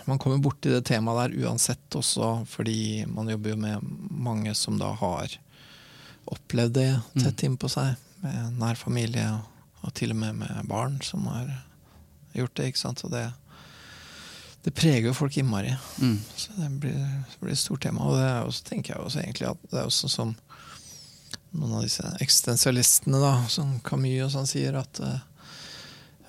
[0.10, 4.78] Man kommer borti det temaet der uansett også, fordi man jobber jo med mange som
[4.82, 5.38] da har
[6.30, 6.90] opplevd det
[7.24, 11.50] tett innpå seg, med nær familie, og, og til og med med barn som har
[12.36, 12.68] gjort det.
[12.72, 13.04] ikke sant?
[13.08, 13.24] Og det,
[14.66, 15.72] det preger jo folk innmari.
[16.04, 16.18] Mm.
[16.36, 18.04] Så det blir, det blir et stort tema.
[18.10, 20.36] Og det er også, tenker jeg også egentlig at det er også som
[21.52, 25.00] noen av disse eksistensialistene, da, som Camus og sånn, sier at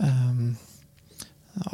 [0.01, 0.55] ehm,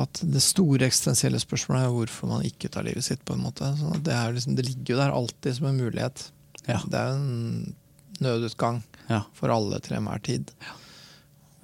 [0.01, 3.21] at det store eksistensielle spørsmålet er hvorfor man ikke tar livet sitt.
[3.29, 3.69] på en måte.
[3.79, 6.25] Sånn det, liksom, det ligger jo der alltid som en mulighet.
[6.67, 6.81] Ja.
[6.83, 7.77] Det er jo en
[8.25, 9.21] nødutgang Ja.
[9.37, 10.51] for alle til enhver tid.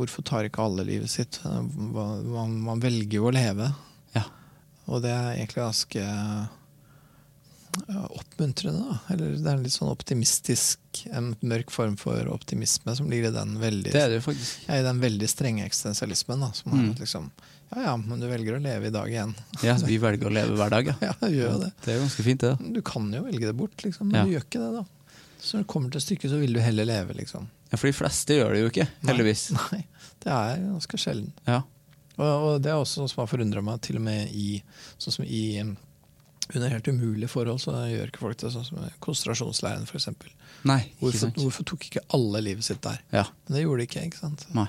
[0.02, 1.38] Hvorfor tar ikke alle livet sitt?
[1.46, 3.70] Man, man velger jo å leve.
[4.16, 4.24] Ja.
[4.90, 6.02] Og det er egentlig ganske
[8.12, 8.82] oppmuntrende.
[8.84, 8.98] da.
[9.14, 10.78] Eller det er en litt sånn optimistisk,
[11.16, 14.20] en mørk form for optimisme som ligger i den veldig, Det er det
[14.66, 16.40] ja, i den veldig strenge eksistensialismen.
[16.40, 16.90] da, som Mm.
[16.90, 17.30] er liksom,
[17.74, 19.34] Ja ja, men du velger å leve i dag igjen.
[19.62, 20.94] Ja, vi velger å leve hver dag, ja.
[21.00, 21.72] Ja, du gjør det.
[21.84, 22.58] Det er ganske fint, det.
[22.58, 22.72] da.
[22.74, 24.24] Du kan jo velge det bort, liksom, men Ja.
[24.24, 24.84] du gjør ikke det, da.
[25.40, 27.48] Så når det kommer til stykket, så vil du heller leve, liksom.
[27.72, 29.46] Ja, For de fleste gjør det jo ikke, heldigvis.
[29.56, 29.80] Nei,
[30.22, 31.30] det er ganske sjelden.
[31.48, 31.62] Ja.
[32.18, 34.58] Og, og det er også noe som har forundra meg, til og med i
[35.00, 35.44] sånn som i
[36.52, 40.08] under helt umulige forhold så gjør ikke folk det, sånn som konsentrasjonsleiren f.eks.
[40.68, 43.00] Nei, Hvorfor, hvorfor tok ikke alle livet sitt der?
[43.14, 43.24] Ja.
[43.46, 44.04] Men det gjorde de ikke.
[44.10, 44.44] ikke sant?
[44.52, 44.66] Nei.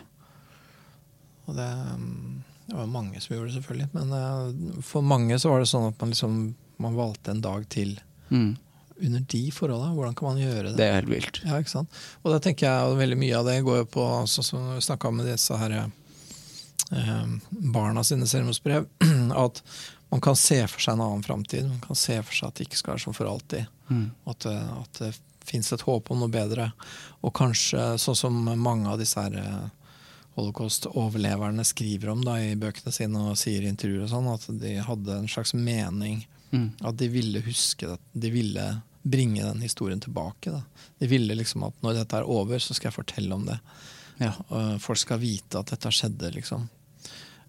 [1.50, 3.90] Og det, um, det var mange som gjorde det, selvfølgelig.
[3.98, 6.38] Men uh, for mange så var det sånn at man liksom
[6.84, 7.98] man valgte en dag til
[8.34, 8.56] Mm.
[9.04, 9.92] Under de forholda.
[9.96, 10.76] Hvordan kan man gjøre det?
[10.80, 11.42] Det er helt vilt.
[11.46, 12.00] Ja, ikke sant?
[12.24, 15.12] Og da tenker jeg veldig mye av det går jo på sånn som vi snakka
[15.12, 18.88] om med disse her eh, barna sine selvmordsbrev,
[19.46, 19.64] at
[20.14, 21.66] man kan se for seg en annen framtid.
[21.70, 23.70] Man kan se for seg at det ikke skal være sånn for alltid.
[23.90, 24.08] Mm.
[24.30, 25.14] At, det- at det
[25.44, 26.70] fins et håp om noe bedre.
[27.26, 29.64] Og kanskje sånn som mange av disse her eh,
[30.38, 34.76] holocaust-overleverne skriver om da, i bøkene sine og sier i intervjuer og sånn, at de
[34.86, 36.24] hadde en slags mening.
[36.54, 36.70] Mm.
[36.86, 37.98] At de ville huske det.
[38.14, 38.66] De ville
[39.04, 40.52] bringe den historien tilbake.
[40.52, 40.62] Da.
[41.00, 43.60] De ville liksom at når dette er over, så skal jeg fortelle om det.
[44.22, 44.32] Ja.
[44.80, 46.70] Folk skal vite at dette skjedde, liksom.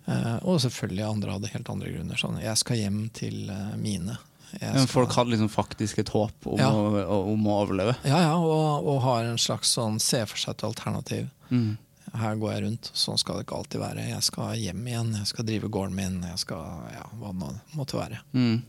[0.07, 2.19] Eh, og selvfølgelig andre hadde helt andre grunner.
[2.21, 4.19] Sånn, jeg skal hjem til eh, mine.
[4.55, 6.71] Jeg Men skal- folk hadde liksom faktisk et håp om, Ja.
[6.71, 7.97] å, om å overleve.
[8.05, 11.31] Ja, ja, og, og har en slags sånn se for seg et alternativ.
[11.51, 11.77] Mm.
[12.15, 14.05] Her går jeg rundt, sånn skal det ikke alltid være.
[14.11, 17.99] Jeg skal hjem igjen, jeg skal drive gården min, jeg skal ja, hva det måtte
[17.99, 18.21] være.
[18.37, 18.63] Mm.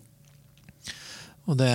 [1.45, 1.69] Og det,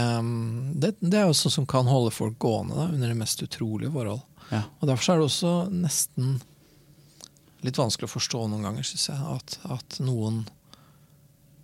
[0.82, 3.92] det, det er jo sånn som kan holde folk gående da, under de mest utrolige
[3.94, 4.22] forhold.
[4.50, 4.64] Ja.
[4.80, 6.40] Og Derfor er det også nesten
[7.62, 10.40] litt vanskelig å forstå noen ganger, syns jeg, at, at noen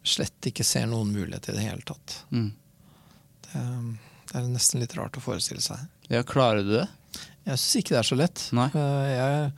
[0.07, 2.21] slett ikke ser noen mulighet i det hele tatt.
[2.31, 2.53] Mm.
[3.49, 3.65] Det,
[4.31, 5.83] det er nesten litt rart å forestille seg.
[6.13, 6.87] ja, klarer du det?
[7.47, 8.45] Jeg syns ikke det er så lett.
[8.55, 8.69] Nei.
[8.75, 9.51] Eh, Jeg,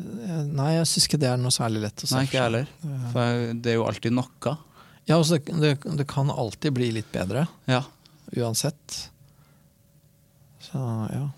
[0.00, 2.66] eh, nei, jeg syns ikke det er noe særlig lett å se Nei, ikke heller.
[3.14, 4.56] For det er jo alltid noe.
[5.06, 7.84] Ja, altså, det, det, det kan alltid bli litt bedre, Ja.
[8.36, 9.10] uansett.
[10.66, 10.80] Så
[11.12, 11.28] ja.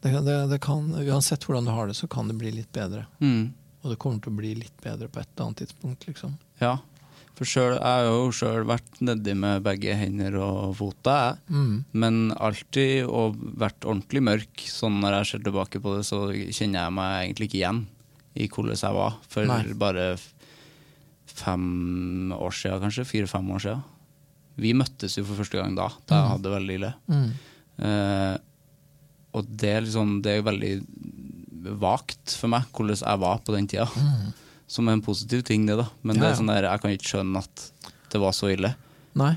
[0.00, 3.06] Det, det, det kan, uansett hvordan du har det, så kan det bli litt bedre.
[3.18, 3.48] Mm.
[3.82, 6.36] Og det kommer til å bli litt bedre på et eller annet tidspunkt, liksom.
[6.62, 6.76] ja.
[7.36, 11.42] For selv, jeg har jo sjøl vært nedi med begge hender og fota, jeg.
[11.52, 11.74] Mm.
[12.00, 14.62] Men alltid og vært ordentlig mørk.
[14.72, 17.82] Sånn når jeg ser tilbake på det, så kjenner jeg meg egentlig ikke igjen
[18.40, 19.58] i hvordan jeg var for Nei.
[19.76, 20.06] bare
[21.36, 23.06] fem år siden, kanskje.
[23.08, 23.84] Fire-fem år siden.
[24.56, 26.92] Vi møttes jo for første gang da, da jeg hadde det veldig ille.
[27.12, 27.30] Mm.
[27.86, 28.36] Eh,
[29.36, 30.70] og det er liksom Det er veldig
[31.76, 33.88] vagt for meg hvordan jeg var på den tida.
[34.70, 35.86] Som er en positiv ting, det, da.
[36.02, 36.22] Men ja, ja.
[36.22, 37.66] det er sånn der, jeg kan ikke skjønne at
[38.12, 38.72] det var så ille.
[39.18, 39.34] Nei.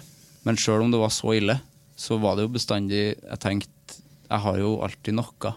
[0.48, 1.60] Men sjøl om det var så ille,
[2.00, 3.98] så var det jo bestandig Jeg tenkte
[4.30, 5.52] Jeg har jo alltid noe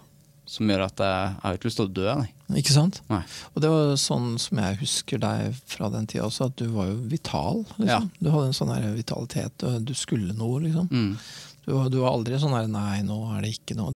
[0.53, 2.59] som gjør at jeg, jeg har ikke lyst til å dø, nei.
[2.61, 2.99] Ikke sant?
[3.09, 3.23] nei.
[3.55, 6.91] Og det var sånn som jeg husker deg fra den tida også, at du var
[6.91, 7.63] jo vital.
[7.79, 7.89] Liksom.
[7.89, 8.01] Ja.
[8.21, 10.91] Du hadde en sånn vitalitet, og du skulle noe, liksom.
[10.93, 11.17] Mm.
[11.65, 13.93] Du, var- du var aldri sånn her 'nei, nå er det ikke noe'.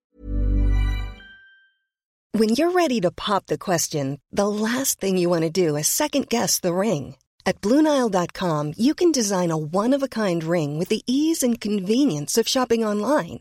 [2.33, 5.89] When you're ready to pop the question, the last thing you want to do is
[5.89, 7.17] second guess the ring.
[7.47, 11.61] At Bluenile.com, you can design a one of a kind ring with the ease and
[11.61, 13.41] convenience of shopping online.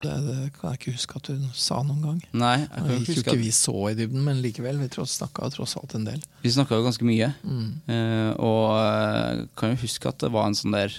[0.00, 2.20] Det, det kan jeg ikke huske at hun sa noen gang.
[2.40, 4.78] Nei, jeg kan gikk jo huske ikke at vi så i dybden, men likevel.
[4.80, 6.22] Vi snakka tross alt en del.
[6.40, 7.28] vi snakka jo ganske mye.
[7.44, 7.66] Mm.
[7.90, 10.96] uh, og jeg kan jo huske at det var en sånn der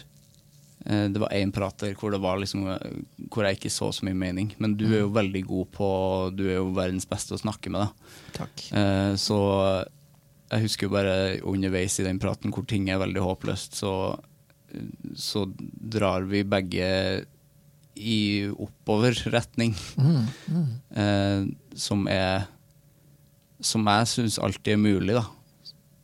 [0.85, 4.13] eh, Det var én hvor det var liksom eh, Hvor jeg ikke så så mye
[4.17, 4.53] mening.
[4.59, 4.93] Men du Mm.
[4.93, 5.89] er jo veldig god på
[6.37, 7.89] Du er jo verdens beste å snakke med, da.
[8.37, 8.67] Takk.
[8.71, 9.37] Eh, så
[10.51, 14.19] jeg husker jo bare underveis i den praten hvor ting er veldig håpløst, så,
[15.15, 17.25] så drar vi begge
[17.95, 19.75] i oppoverretning.
[19.97, 20.71] Mm, mm.
[21.03, 22.47] Eh, som er
[23.61, 25.25] Som jeg syns alltid er mulig, da.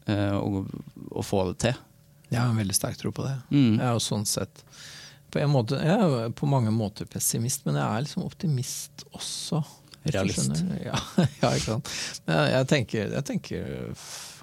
[0.06, 0.62] Eh, å,
[1.10, 1.80] å få det til.
[2.30, 3.34] Jeg har en veldig sterk tro på det.
[3.50, 3.80] Mm.
[3.80, 4.62] Jeg er jo sånn sett
[5.32, 9.64] på, en måte, jeg er på mange måter pessimist, men jeg er liksom optimist også.
[10.06, 10.62] Realist.
[10.86, 11.00] Ja,
[11.42, 11.90] ja, ikke sant.
[12.28, 13.72] Men jeg, jeg, tenker, jeg tenker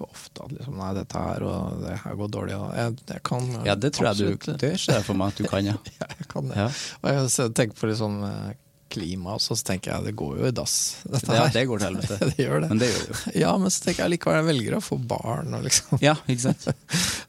[0.04, 2.56] ofte at liksom, nei, dette her og det her går dårlig.
[2.58, 5.32] Og jeg, jeg kan Ja, det tror jeg absolutt- du Det ser jeg for meg
[5.32, 5.78] at du kan, ja.
[6.02, 6.58] Ja, jeg kan det.
[6.58, 6.68] Ja.
[7.00, 8.52] Og jeg tenker på liksom eh,
[8.94, 10.74] klima også, så tenker jeg det går jo i dass,
[11.14, 11.54] dette Ja, her.
[11.56, 12.18] det går til helvete.
[12.28, 12.68] det gjør det.
[12.74, 13.34] Men det gjør det jo.
[13.46, 16.44] Ja, men så tenker jeg likevel jeg velger å få barn og liksom Ja, ikke
[16.50, 16.68] sant?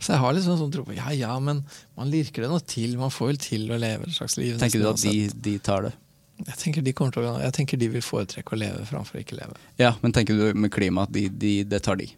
[0.01, 1.63] Så jeg har liksom sånn tro på ja ja, men
[1.97, 4.57] man lirker det nå til, man får vel til å leve et slags liv.
[4.61, 5.15] Tenker du at de,
[5.47, 5.93] de tar det?
[6.43, 9.37] Jeg tenker, de kommer til å, jeg tenker de vil foretrekke å leve framfor ikke
[9.39, 9.55] leve.
[9.81, 12.09] Ja, men tenker du med klima at de, de, det tar de?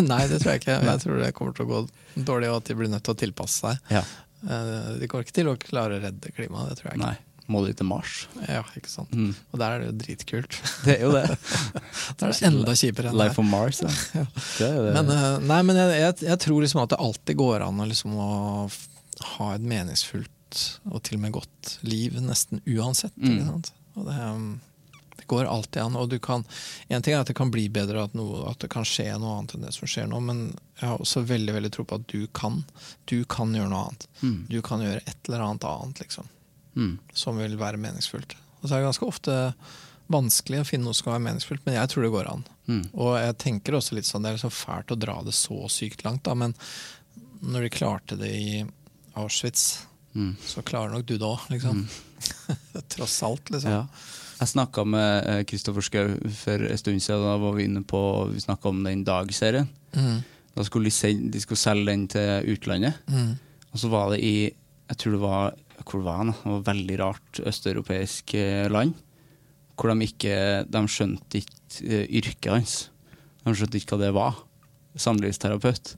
[0.00, 0.78] Nei, det tror jeg ikke.
[0.90, 1.80] Jeg tror det kommer til å gå
[2.24, 3.90] dårlig, og at de blir nødt til å tilpasse seg.
[3.92, 4.04] Ja.
[4.46, 7.10] Eh, De kommer ikke til å klare å redde klimaet, det tror jeg ikke.
[7.10, 7.22] Nei.
[7.52, 8.14] Må de til Mars?
[8.48, 9.12] Ja, ikke sant.
[9.14, 9.28] Mm.
[9.54, 10.56] Og der er det jo dritkult.
[10.86, 11.26] Det er jo det.
[11.36, 13.92] Det er det enda kjipere enn Life on Mars, ja.
[14.56, 14.94] Det er det.
[14.96, 17.86] Men, eh, nei, men jeg, jeg, jeg tror liksom at det alltid går an å,
[17.86, 18.30] liksom å
[19.36, 20.32] ha et meningsfullt
[20.90, 23.16] og til og med godt liv, nesten uansett.
[23.16, 23.62] Mm.
[23.96, 24.60] Og det, um,
[25.16, 25.96] det går alltid an.
[25.96, 26.44] Og du kan,
[26.88, 29.38] en ting er at det kan bli bedre, at, noe, at det kan skje noe
[29.38, 30.42] annet enn det som skjer nå, men
[30.80, 32.62] jeg har også veldig veldig tro på at du kan.
[33.10, 34.06] Du kan gjøre noe annet.
[34.22, 34.38] Mm.
[34.52, 36.32] Du kan gjøre et eller annet annet, liksom,
[36.76, 36.98] Mm.
[37.16, 38.34] som vil være meningsfullt.
[38.60, 39.34] Og så er det ganske ofte
[40.12, 42.42] vanskelig å finne noe som skal være meningsfullt, men jeg tror det går an.
[42.68, 42.82] Mm.
[42.92, 46.04] Og jeg tenker også litt sånn, Det er liksom fælt å dra det så sykt
[46.04, 46.52] langt, da, men
[47.40, 48.64] når de klarte det i
[49.16, 50.30] Auschwitz, Mm.
[50.48, 51.82] så klarer nok du det òg, liksom.
[52.94, 53.70] Tross alt, liksom.
[53.74, 53.82] Ja.
[54.40, 57.24] Jeg snakka med Kristoffer Schou for en stund siden.
[57.24, 58.00] Da var vi inne på
[58.32, 59.68] Vi snakka om den Dag-serien.
[59.96, 60.18] Mm.
[60.56, 62.98] Da skulle de, sel- de skulle selge den til utlandet.
[63.12, 63.34] Mm.
[63.72, 64.34] Og så var det i
[64.88, 66.32] Jeg tror det var Hvor var han?
[66.32, 68.94] Det var et veldig rart østeuropeisk eh, land.
[69.76, 70.36] Hvor de ikke
[70.72, 72.76] De skjønte ikke eh, yrket hans.
[73.44, 74.38] De skjønte ikke hva det var.
[74.96, 75.96] Samlivsterapeut.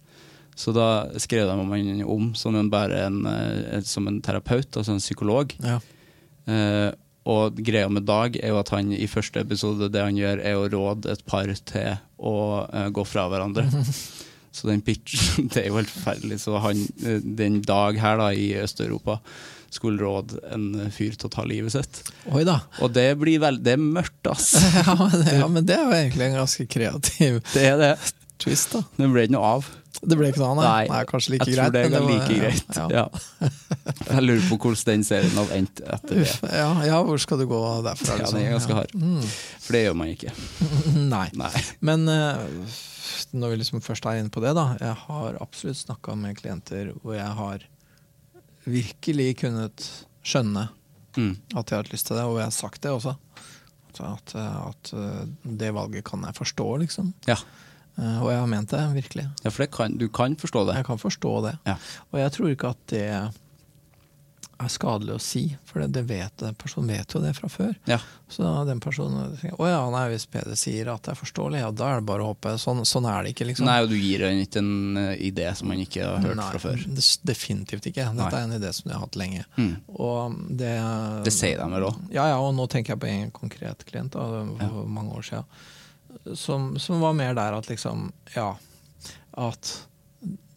[0.58, 4.96] Så da skrev de han om som en, bare en, eh, som en terapeut, altså
[4.96, 5.54] en psykolog.
[5.62, 5.78] Ja.
[6.50, 6.90] Eh,
[7.28, 10.56] og greia med Dag er jo at han i første episode det han gjør, er
[10.56, 12.38] å råde et par til å
[12.72, 13.68] eh, gå fra hverandre.
[14.58, 16.40] Så den pitchen, det er jo helt forferdelig.
[16.42, 19.20] Så han, eh, den Dag her da i Øst-Europa
[19.70, 22.00] skulle råde en fyr til å ta livet sitt.
[22.32, 22.62] Oi da.
[22.80, 24.54] Og det blir vel Det er mørkt, ass.
[24.88, 27.92] Ja men, ja, men det er jo egentlig en ganske kreativ Det er det.
[28.40, 28.80] twist, da.
[28.96, 29.68] Det ble ikke noe av.
[30.00, 30.86] Det ble ikke noe av, nei.
[30.92, 31.72] nei kanskje like jeg greit.
[31.72, 32.76] tror det er er var- like greit.
[32.94, 33.06] Ja.
[34.08, 36.52] Jeg lurer på hvordan den serien hadde endt etter det.
[36.54, 38.14] Ja, ja, hvor skal du gå derfra?
[38.14, 38.38] Ja, liksom?
[38.38, 38.94] den er ganske hard.
[38.94, 39.22] Mm.
[39.64, 40.32] For det gjør man ikke.
[41.14, 41.24] Nei.
[41.40, 41.62] Nei.
[41.90, 42.76] Men eh,
[43.32, 44.68] når vi liksom først er inne på det, da.
[44.80, 47.66] Jeg har absolutt snakka med klienter hvor jeg har
[48.68, 49.88] virkelig kunnet
[50.26, 50.68] skjønne
[51.18, 51.32] Mm.
[51.56, 53.16] at jeg har hatt lyst til det, og jeg har sagt det også.
[53.98, 55.22] At, at, at eh,
[55.58, 57.08] det valget kan jeg forstå, liksom.
[57.26, 57.34] Ja.
[57.98, 59.26] Eh, Og jeg har ment det, virkelig.
[59.44, 60.76] ja, for det kan, du kan forstå det.
[60.78, 61.58] Jeg kan forstå det.
[61.66, 61.76] Ja.
[62.12, 63.04] Og jeg tror ikke at det
[64.58, 67.76] er skadelig å si, for det, det vet, den personen vet jo det fra før.
[67.86, 68.00] Ja.
[68.28, 71.68] Så den personen tenker å ja, nei, hvis Peder sier at det er forståelig, ja,
[71.70, 72.56] da er det bare å håpe.
[72.58, 73.68] Sånn, sånn er det ikke, liksom.
[73.70, 76.48] Nei, og du gir ham ikke en eh, idé som man ikke har hørt Nei,
[76.56, 76.82] fra før.
[76.98, 78.08] des- definitivt ikke.
[78.18, 78.40] Dette Nei.
[78.42, 79.46] er en idé som de har hatt lenge.
[79.60, 79.72] Mm.
[79.94, 80.74] Og det,
[81.30, 82.02] Det sier de vel òg.
[82.18, 84.26] Ja, ja, og nå tenker jeg på en konkret klient da,
[84.58, 85.46] for mange år siden.
[86.34, 88.54] Som, som var mer der at liksom Ja,
[89.38, 89.74] at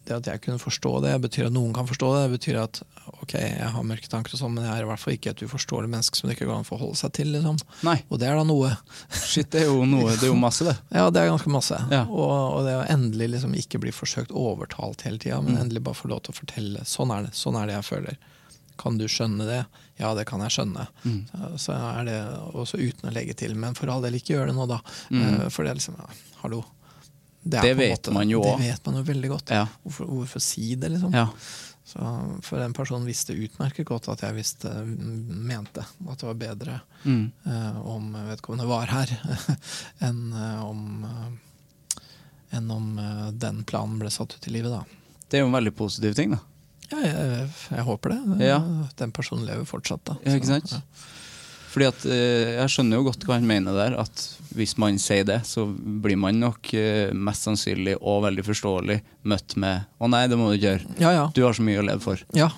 [0.04, 2.22] det at jeg kunne forstå det, betyr at noen kan forstå det.
[2.24, 2.80] Det betyr at
[3.22, 5.42] ok, jeg har mørke tanker, og sånn, men jeg er i hvert fall ikke et
[5.46, 7.30] uforståelig menneske som det ikke går an å forholde seg til.
[7.30, 7.60] liksom.
[8.10, 8.72] Og det er da noe.
[9.14, 10.74] Shit, det er jo noe, det er jo masse, det.
[10.98, 11.78] Ja, det er ganske masse.
[11.94, 12.02] Ja.
[12.10, 15.62] Og, og det å endelig liksom ikke bli forsøkt overtalt hele tida, men Mm.
[15.68, 18.18] endelig bare få lov til å fortelle sånn er det, sånn er det jeg føler.
[18.80, 19.64] Kan du skjønne det?
[20.00, 20.86] Ja, det kan jeg skjønne.
[21.04, 21.18] Mm.
[21.30, 22.18] Så, så er det
[22.58, 23.54] også uten å legge til.
[23.58, 24.78] Men for all del, ikke gjør det nå, da.
[25.10, 25.20] Mm.
[25.26, 26.08] Eh, For det er liksom ja,
[26.42, 26.62] Hallo.
[27.42, 29.50] Det en vet man jo Det vet man jo veldig godt.
[29.50, 29.66] Ja.
[29.82, 31.14] Hvorfor, hvorfor si det, liksom?
[31.14, 31.28] Ja.
[31.84, 31.98] Så
[32.46, 37.32] For den personen visste utmerket godt at jeg visste, mente at det var bedre Mm.
[37.46, 39.10] uh, om vedkommende var her,
[40.06, 42.04] enn uh, om uh,
[42.54, 42.92] enn om
[43.42, 44.84] den planen ble satt ut i livet, da.
[45.26, 46.38] Det er jo en veldig positiv ting, da.
[46.92, 48.20] Ja, jeg, jeg håper det.
[48.46, 48.60] Ja.
[49.00, 50.18] Den personen lever fortsatt, da.
[50.26, 50.72] Ja, ikke sant?
[50.76, 50.82] ja.
[51.72, 55.24] Fordi at eh, Jeg skjønner jo godt hva han mener der, at hvis man sier
[55.24, 58.98] det, så blir man nok eh, mest sannsynlig og veldig forståelig
[59.32, 60.98] møtt med 'Å nei, det må du ikke gjøre.
[61.00, 61.22] Ja, ja.
[61.32, 62.24] Du har så mye å leve for'.
[62.36, 62.50] ja.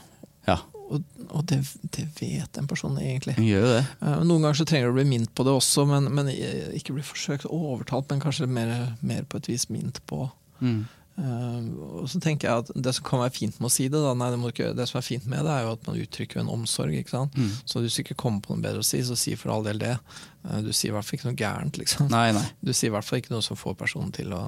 [0.50, 0.58] Ja,
[0.90, 1.60] Og, og det,
[1.94, 3.36] det vet den personen egentlig.
[3.40, 3.84] gjør det.
[4.02, 6.28] Eh, Noen ganger så trenger du å bli mint på det også, men, men
[6.74, 10.26] ikke bli forsøkt overtalt, men kanskje mer, mer på et vis mint på.
[10.60, 10.82] Mm.
[11.16, 11.58] Eh,
[12.00, 14.14] og så tenker jeg at Det som kan være fint med å si det, da,
[14.18, 16.40] nei, det, må ikke, det som er fint med det, er jo at man uttrykker
[16.42, 16.96] en omsorg.
[16.98, 17.36] ikke sant?
[17.38, 17.52] Mm.
[17.70, 19.78] Så hvis du ikke kommer på noe bedre å si, så si for all del
[19.82, 19.94] det.
[20.42, 21.78] Uh, Du sier i hvert fall ikke noe gærent.
[21.78, 22.10] liksom.
[22.10, 22.44] Nei, nei.
[22.64, 24.42] Du sier i hvert fall ikke noe som får personen til å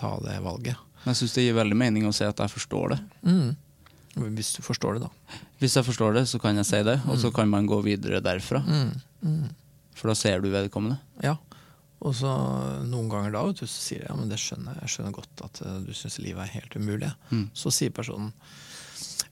[0.00, 0.80] ta det valget.
[1.04, 3.00] Men jeg syns det gir veldig mening å si at jeg forstår det.
[3.28, 3.50] Mm.
[4.38, 5.40] Hvis du forstår det, da.
[5.60, 8.22] Hvis jeg forstår det, så kan jeg si det, og så kan man gå videre
[8.24, 8.62] derfra.
[8.64, 8.94] Mm.
[9.26, 9.48] Mm.
[9.98, 10.96] For da ser du vedkommende.
[11.22, 11.36] Ja.
[12.04, 12.30] Og så
[12.84, 15.42] noen ganger da vet du, så sier jeg ja, men det skjønner jeg, skjønner godt
[15.46, 17.08] at eh, du syns livet er helt umulig.
[17.30, 17.46] Mm.
[17.56, 18.32] Så sier personen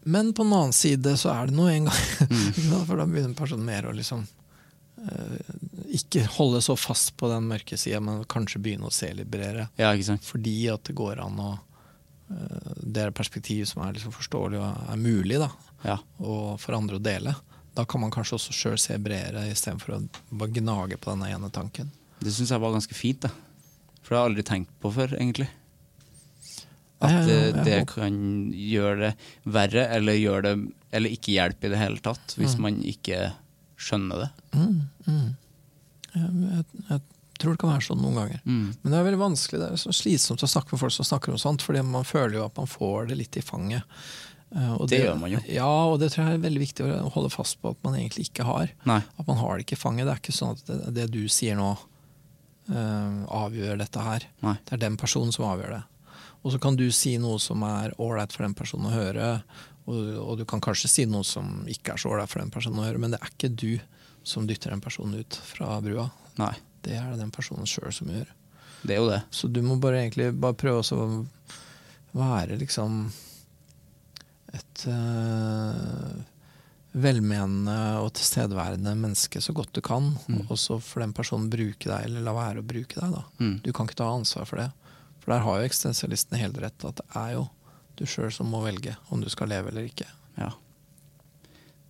[0.09, 2.01] Men på den annen side så er det nå en gang
[2.57, 2.81] Ikke?
[2.89, 4.25] For da begynner personen mer å liksom
[5.05, 5.53] eh,
[6.01, 9.69] Ikke holde så fast på den mørke sida, men kanskje begynne å se litt bredere.
[9.77, 10.25] Ja, ikke sant?
[10.27, 14.63] Fordi at det går an å eh, Det er et perspektiv som er liksom forståelig
[14.65, 15.51] og er mulig da,
[15.85, 15.99] Ja.
[16.25, 17.37] og for andre å dele.
[17.77, 20.07] Da kan man kanskje også sjøl se bredere, istedenfor å
[20.37, 21.93] bare gnage på den ene tanken.
[22.23, 23.31] Det syns jeg var ganske fint, da.
[24.03, 25.49] For det har jeg aldri tenkt på før, egentlig.
[27.03, 28.17] At eh, ja, det kan
[28.55, 29.13] gjøre det
[29.57, 30.53] verre, eller, gjør det,
[30.95, 32.63] eller ikke hjelpe i det hele tatt, hvis Mm.
[32.63, 33.33] man ikke
[33.83, 34.29] skjønner det.
[34.55, 35.31] Mm, mm.
[36.15, 37.01] Jeg, jeg,
[37.43, 38.43] tror det kan være sånn noen ganger.
[38.47, 38.67] Mm.
[38.83, 41.35] Men det er veldig vanskelig, det er så slitsomt å snakke med folk som snakker
[41.35, 43.83] om sånt, fordi man føler jo at man får det litt i fanget.
[44.55, 45.41] Eh, og Det gjør man jo.
[45.51, 48.29] Ja, og det tror jeg er veldig viktig å holde fast på at man egentlig
[48.29, 48.71] ikke har.
[48.87, 49.01] Nei.
[49.19, 50.07] At man har det ikke i fanget.
[50.07, 51.89] Det er ikke sånn at det, det du sier nå, eh,
[52.71, 54.29] avgjør dette her.
[54.45, 54.55] Nei.
[54.69, 55.83] Det er den personen som avgjør det.
[56.43, 59.29] Og så kan du si noe som er ålreit for den personen å høre,
[59.87, 62.83] og, og du kan kanskje si noe som ikke er så ålreit for den personen
[62.83, 63.73] å høre, men det er ikke du
[64.27, 66.09] som dytter den personen ut fra brua.
[66.39, 66.55] Nei.
[66.83, 68.31] Det er det den personen sjøl som gjør.
[68.83, 69.21] Det er jo det.
[69.31, 71.07] Så du må bare egentlig bare prøve å
[72.19, 73.05] være liksom
[74.53, 76.17] et eh,
[76.93, 80.13] velmenende og tilstedeværende menneske så godt du kan.
[80.29, 80.45] Mm.
[80.49, 83.15] Og så får den personen bruke deg, eller la være å bruke deg.
[83.15, 83.25] da.
[83.41, 83.57] Mm.
[83.65, 84.69] Du kan ikke ta ansvar for det.
[85.23, 87.47] For der har jo eksistensialistene helt rett, at det er jo
[87.99, 90.09] du sjøl som må velge om du skal leve eller ikke.
[90.41, 90.51] Ja.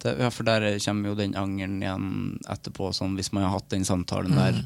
[0.03, 2.09] Det, ja, for der kommer jo den angeren igjen
[2.51, 4.63] etterpå, sånn hvis man har hatt den samtalen der,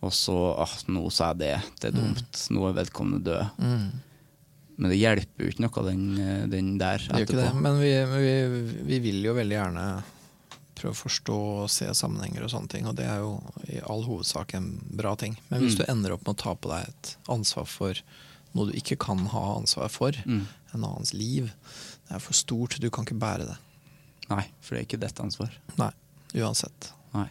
[0.00, 2.40] og så ah, 'Nå sa jeg det, det er dumt.
[2.50, 4.00] Nå er vedkommende død'.
[4.80, 6.04] Men det hjelper jo ikke noe, den,
[6.50, 8.32] den der Det gjør ikke det, men vi, vi,
[8.88, 9.84] vi vil jo veldig gjerne
[10.80, 13.34] prøve å forstå og se sammenhenger og sånne ting, og det er jo
[13.68, 15.34] i all hovedsak en bra ting.
[15.50, 15.82] Men hvis Mm.
[15.82, 18.00] du ender opp med å ta på deg et ansvar for
[18.56, 20.46] noe du ikke kan ha ansvar for, Mm.
[20.72, 21.52] en annens liv,
[22.08, 23.58] det er for stort, du kan ikke bære det.
[24.30, 25.52] Nei, for det er ikke ditt ansvar.
[25.76, 25.90] Nei,
[26.40, 26.92] uansett.
[27.12, 27.28] Nei.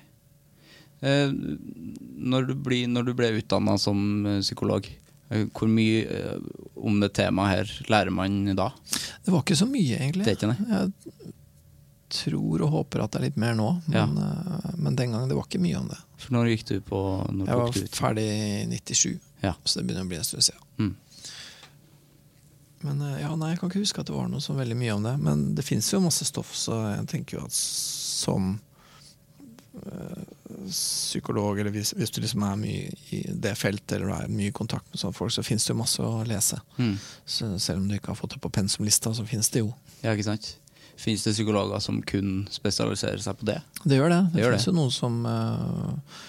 [1.02, 4.86] Eh, når, du blir, når du ble utdanna som eh, psykolog,
[5.30, 6.38] hvor mye eh,
[6.80, 8.72] om det temaet her lærer man da?
[9.26, 10.26] Det var ikke så mye, egentlig.
[10.26, 10.70] Det er ikke det?
[10.74, 11.34] Jeg
[12.10, 14.72] tror og håper at det er litt mer nå, men, ja.
[14.74, 16.00] men den gangen det var ikke mye om det.
[16.18, 19.54] For når gikk du på når Jeg var ferdig i 97, Ja.
[19.64, 20.66] så det begynner å bli en stund siden.
[20.82, 20.96] Mm.
[22.82, 24.96] Men eh, ja, nei, jeg kan ikke huske at det var noe så veldig mye
[24.96, 25.16] om det.
[25.22, 28.69] Men det fins jo masse stoff, så jeg tenker jo at som eh,
[30.70, 34.56] psykolog, eller hvis, hvis du liksom er mye i det feltet, eller er mye i
[34.56, 36.60] kontakt med sånne folk, så finnes det jo masse å lese.
[36.80, 36.96] Mm.
[37.30, 39.72] Så selv om du ikke har fått det på pensumlista, så finnes det jo.
[40.04, 40.52] Ja, ikke sant?
[41.00, 43.62] Fins det psykologer som kun spesialiserer seg på det?
[43.86, 44.22] Det gjør det.
[44.34, 46.20] Det, Det fins jo noen som eh,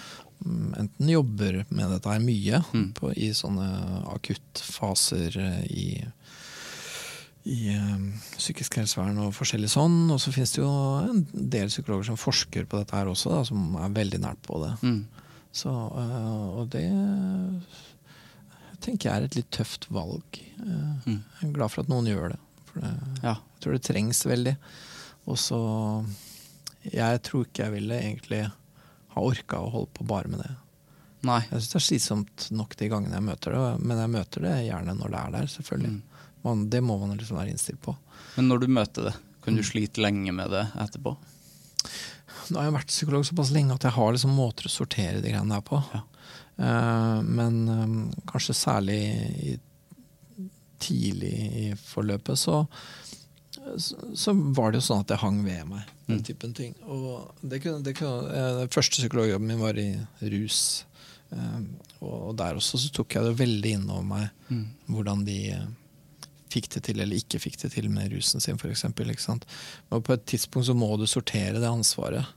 [0.45, 2.87] mm, enten jobber med dette her mye Mm.
[2.95, 3.67] på, i sånne
[4.15, 5.87] akuttfaser eh, i
[7.49, 8.03] i eh,
[8.37, 10.11] psykisk helsevern og forskjellig sånn.
[10.13, 10.69] Og så finnes det jo
[11.01, 14.59] en del psykologer som forsker på dette her også, da, som er veldig nært på
[14.65, 14.73] det.
[14.85, 15.01] Mm.
[15.51, 16.85] Så, eh, og det
[18.81, 20.41] tenker jeg er et litt tøft valg.
[20.61, 21.23] Eh, Mm.
[21.41, 22.39] Jeg er glad for at noen gjør det.
[22.65, 22.91] For det
[23.23, 23.33] Ja.
[23.35, 24.57] jeg tror det trengs veldig.
[25.27, 26.05] Og så
[26.83, 28.51] Jeg tror ikke jeg ville egentlig
[29.09, 30.51] ha orka å holde på bare med det.
[31.23, 31.41] Nei.
[31.41, 34.65] Jeg syns det er slitsomt nok de gangene jeg møter det, men jeg møter det
[34.65, 35.91] gjerne når det er der, selvfølgelig.
[35.91, 36.01] Mm.
[36.43, 37.95] Man, det må man liksom være innstilt på.
[38.37, 41.15] Men når du møter det, kan du slite lenge med det etterpå?
[42.51, 45.31] Nå har jeg vært psykolog såpass lenge at jeg har liksom måter å sortere de
[45.33, 45.79] greiene der på.
[45.93, 46.01] Ja.
[46.61, 47.93] Eh, men eh,
[48.29, 48.97] kanskje særlig
[49.51, 49.55] i,
[50.81, 52.63] tidlig i forløpet så,
[53.77, 56.23] så, så var det jo sånn at det hang ved meg, den Mm.
[56.27, 56.73] typen ting.
[56.91, 59.91] Og det kunne, det kunne, den første psykologjobben min var i
[60.33, 60.85] rus.
[61.31, 61.59] eh,
[62.01, 64.65] og der også så tok jeg det veldig innover meg Mm.
[64.89, 65.67] hvordan de eh,
[66.51, 68.85] fikk det til eller ikke fikk det til med rusen sin, f.eks.
[69.89, 72.29] Men på et tidspunkt så må du sortere det ansvaret.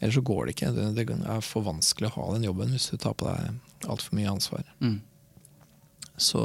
[0.00, 0.72] Ellers så går det ikke.
[0.96, 4.32] Det, er for vanskelig å ha den jobben hvis du tar på deg altfor mye
[4.32, 4.64] ansvar.
[4.80, 5.00] Mm.
[6.20, 6.40] Så,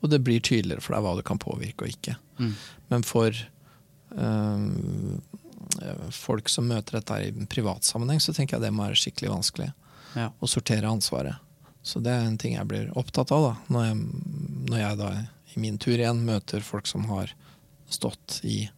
[0.00, 2.16] og det blir tydeligere for deg hva du kan påvirke og ikke.
[2.40, 2.54] Mm.
[2.92, 3.36] Men for
[4.16, 5.20] øhm,
[6.16, 9.70] folk som møter dette i en privatsammenheng, så tenker jeg det må være skikkelig vanskelig.
[10.16, 10.30] Ja.
[10.32, 11.36] Å sortere ansvaret.
[11.82, 14.00] Så det er en ting jeg blir opptatt av da, når jeg,
[14.72, 15.12] når jeg da
[15.54, 17.32] i min tur igjen møter folk som har
[17.90, 18.70] stått i,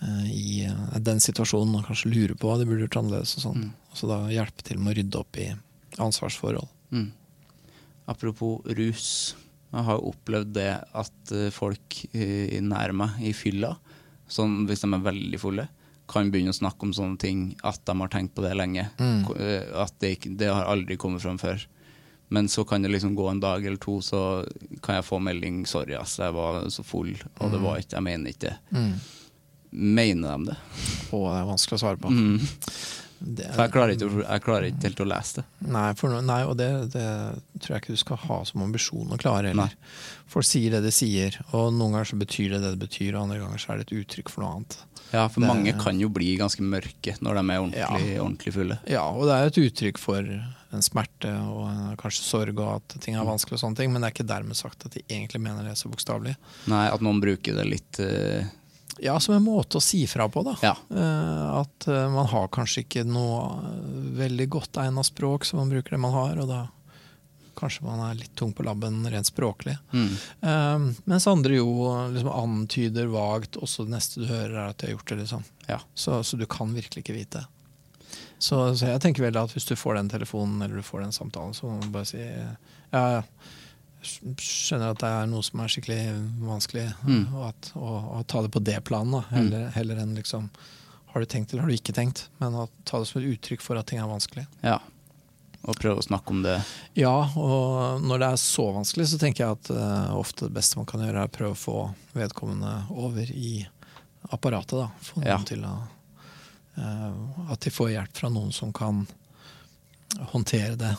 [0.00, 3.36] eh, i eh, den situasjonen og kanskje lurer på hva de burde gjort annerledes.
[3.38, 3.66] Og sånn.
[3.68, 3.94] Mm.
[3.96, 5.48] Så da hjelpe til med å rydde opp i
[6.02, 6.68] ansvarsforhold.
[6.94, 7.10] Mm.
[8.10, 9.08] Apropos rus.
[9.72, 13.76] Jeg har jo opplevd det at eh, folk nær meg i fylla,
[14.30, 15.68] sånn, hvis de er veldig fulle,
[16.10, 18.84] kan begynne å snakke om sånne ting at de har tenkt på det lenge.
[18.98, 19.24] Mm.
[19.82, 21.64] At det, ikke, det har aldri kommet fram før.
[22.28, 24.44] Men så kan det liksom gå en dag eller to, så
[24.82, 28.02] kan jeg få melding 'sorry, ass, jeg var så full', og det var ikke, jeg
[28.02, 28.56] mener ikke det.
[28.72, 28.92] Mm.
[29.72, 30.56] Mener de det?
[31.12, 32.10] Å, det er vanskelig å svare på.
[32.10, 32.40] Mm.
[33.18, 35.44] Det, jeg klarer, ikke, jeg klarer ikke helt å lese det.
[35.72, 37.06] Nei, no- nei og det, det
[37.64, 39.72] tror jeg ikke du skal ha som ambisjon å klare heller.
[40.28, 43.22] Folk sier det de sier, og noen ganger så betyr det det det betyr, og
[43.24, 44.76] andre ganger så er det et uttrykk for noe annet.
[45.14, 47.78] Ja, for Det- mange kan jo bli ganske mørke når de er ordentlig,
[48.16, 48.20] Ja.
[48.22, 48.78] ordentlig fulle.
[48.86, 50.22] Ja, og det er et uttrykk for
[50.74, 54.10] en smerte og kanskje sorg og at ting er vanskelig og sånne ting, men det
[54.10, 56.36] er ikke dermed sagt at de egentlig mener det så bokstavelig.
[56.72, 58.46] Nei, at noen bruker det litt uh...
[59.02, 60.54] Ja, som en måte å si fra på, da.
[60.64, 60.72] Ja.
[60.88, 63.60] Uh, at uh, man har kanskje ikke noe
[64.16, 66.62] veldig godt egna språk, så man bruker det man har, og da
[67.56, 69.72] kanskje man er litt tung på labben rent språklig.
[69.88, 70.88] mm.
[71.08, 74.92] Mens andre jo liksom antyder vagt, også det neste du hører er at de har
[74.92, 75.46] gjort det, liksom.
[75.64, 75.78] Ja.
[75.96, 77.46] Så, så du kan virkelig ikke vite.
[78.38, 81.12] Så, så jeg tenker vel at hvis du får den telefonen eller du får den
[81.16, 83.22] samtalen, så må du bare si ja,
[84.06, 86.00] skjønner at det er noe som er skikkelig
[86.46, 87.22] vanskelig, Mm.
[87.34, 90.50] og, at, og, og ta det på det planet, da, heller, heller enn liksom
[91.12, 93.62] har du tenkt eller har du ikke tenkt, men å ta det som et uttrykk
[93.64, 94.46] for at ting er vanskelig.
[94.66, 94.78] ja.
[95.66, 96.60] Og prøve å snakke om det.
[96.94, 100.78] Ja, og når det er så vanskelig, så tenker jeg at uh, ofte det beste
[100.78, 101.74] man kan gjøre, er å prøve å få
[102.14, 103.64] vedkommende over i
[104.30, 104.76] apparatet.
[104.78, 105.38] da, Få noen Ja.
[105.48, 105.72] til å
[106.76, 109.06] At de får hjelp fra noen som kan
[110.32, 110.94] håndtere det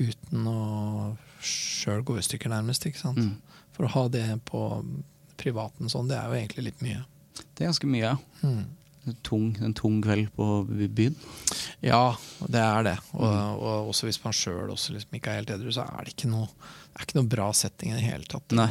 [0.00, 2.86] uten å sjøl gå i stykker, nærmest.
[2.88, 3.18] ikke sant?
[3.20, 3.34] Mm.
[3.76, 4.62] For å ha det på
[5.40, 7.04] privaten sånn, det er jo egentlig litt mye.
[7.54, 8.00] Det er ganske mye.
[8.14, 8.16] ja.
[8.42, 8.64] Mm.
[9.04, 10.44] En tung, en tung kveld på
[10.96, 11.14] byen.
[11.84, 12.16] Ja,
[12.48, 12.94] det er det.
[13.12, 13.58] Og, Mm.
[13.60, 16.46] og også hvis man sjøl liksom ikke er helt edru, så er det ikke noe,
[16.48, 18.48] det er ikke noe bra setting i det hele tatt.
[18.56, 18.70] Nei.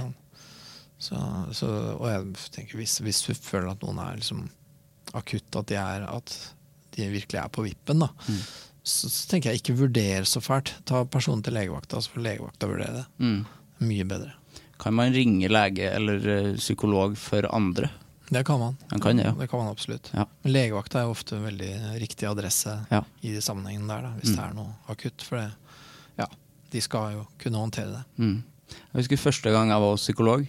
[0.97, 1.13] Så,
[1.53, 1.69] så,
[1.99, 4.49] og jeg tenker hvis, hvis du føler at noen er liksom
[5.13, 6.35] akutt, at de, er, at
[6.95, 8.39] de virkelig er på vippen, da, Mm.
[8.83, 10.73] så, så tenker jeg ikke vurder så fælt.
[10.85, 13.05] Ta personen til legevakta, så får legevakta vurdere det.
[13.19, 13.45] Mm.
[13.87, 14.33] Mye bedre.
[14.79, 17.89] Kan man ringe lege eller eh, psykolog for andre?
[18.33, 18.77] Det kan man.
[18.91, 19.31] Man kan ja.
[19.37, 20.09] Det kan man absolutt.
[20.13, 20.25] Ja.
[20.43, 23.03] Men legevakta er ofte en veldig riktig adresse Ja.
[23.21, 24.35] i de sammenhengene der, da, hvis Mm.
[24.35, 25.21] det er noe akutt.
[25.21, 25.51] For det,
[26.17, 26.25] ja,
[26.71, 28.03] de skal jo kunne håndtere det.
[28.17, 28.43] Mm.
[28.73, 30.47] Jeg husker første gang jeg var hos psykolog.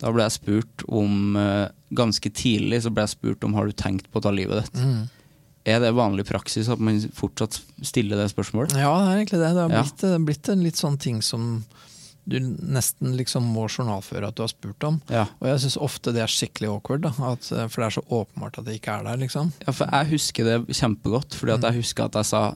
[0.00, 3.72] Da ble jeg spurt om eh, Ganske tidlig så ble jeg spurt om har du
[3.74, 4.78] tenkt på å ta livet ditt.
[4.80, 5.08] Mm.
[5.66, 8.76] Er det vanlig praksis at man fortsatt stiller det spørsmålet?
[8.78, 9.50] Ja, det er egentlig det.
[9.56, 9.82] Det har Ja.
[9.82, 11.64] blitt, har blitt en litt sånn ting som
[12.30, 15.00] du nesten liksom må journalføre at du har spurt om.
[15.10, 15.24] Ja.
[15.40, 18.04] Og jeg syns ofte det er skikkelig awkward, da, at, eh, for det er så
[18.06, 19.50] åpenbart at det ikke er der, liksom.
[19.66, 22.54] Ja, for jeg husker det kjempegodt, fordi at jeg husker at jeg sa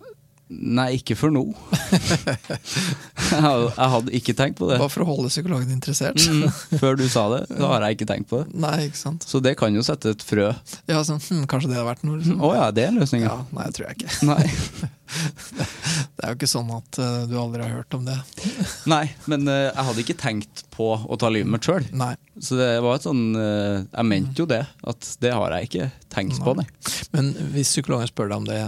[0.51, 1.43] Nei, ikke for nå.
[2.35, 4.77] jeg hadde- jeg hadde ikke tenkt på det.
[4.83, 6.21] Bare for å holde psykologen interessert.
[6.29, 6.51] Mm,
[6.83, 8.53] før du sa det, så har jeg ikke tenkt på det.
[8.61, 9.25] Nei, ikke sant.
[9.29, 10.51] Så det kan jo sette et frø.
[10.91, 12.45] Ja, sånn, hm, Kanskje det hadde vært noe, Å liksom.
[12.59, 13.31] ja, det er løsninga.
[13.33, 14.13] Ja, nei, det tror jeg ikke.
[14.29, 14.45] Nei.
[16.15, 18.17] Det er jo ikke sånn at uh, du aldri har hørt om det.
[18.93, 21.85] Nei, men uh, jeg hadde ikke tenkt på å ta livet mitt sjøl.
[21.95, 22.15] Nei.
[22.41, 25.89] Så det var et sånn uh, Jeg mente jo det, at det har jeg ikke
[26.15, 26.67] tenkt på, nei.
[27.15, 28.61] Men hvis psykologen spør deg om det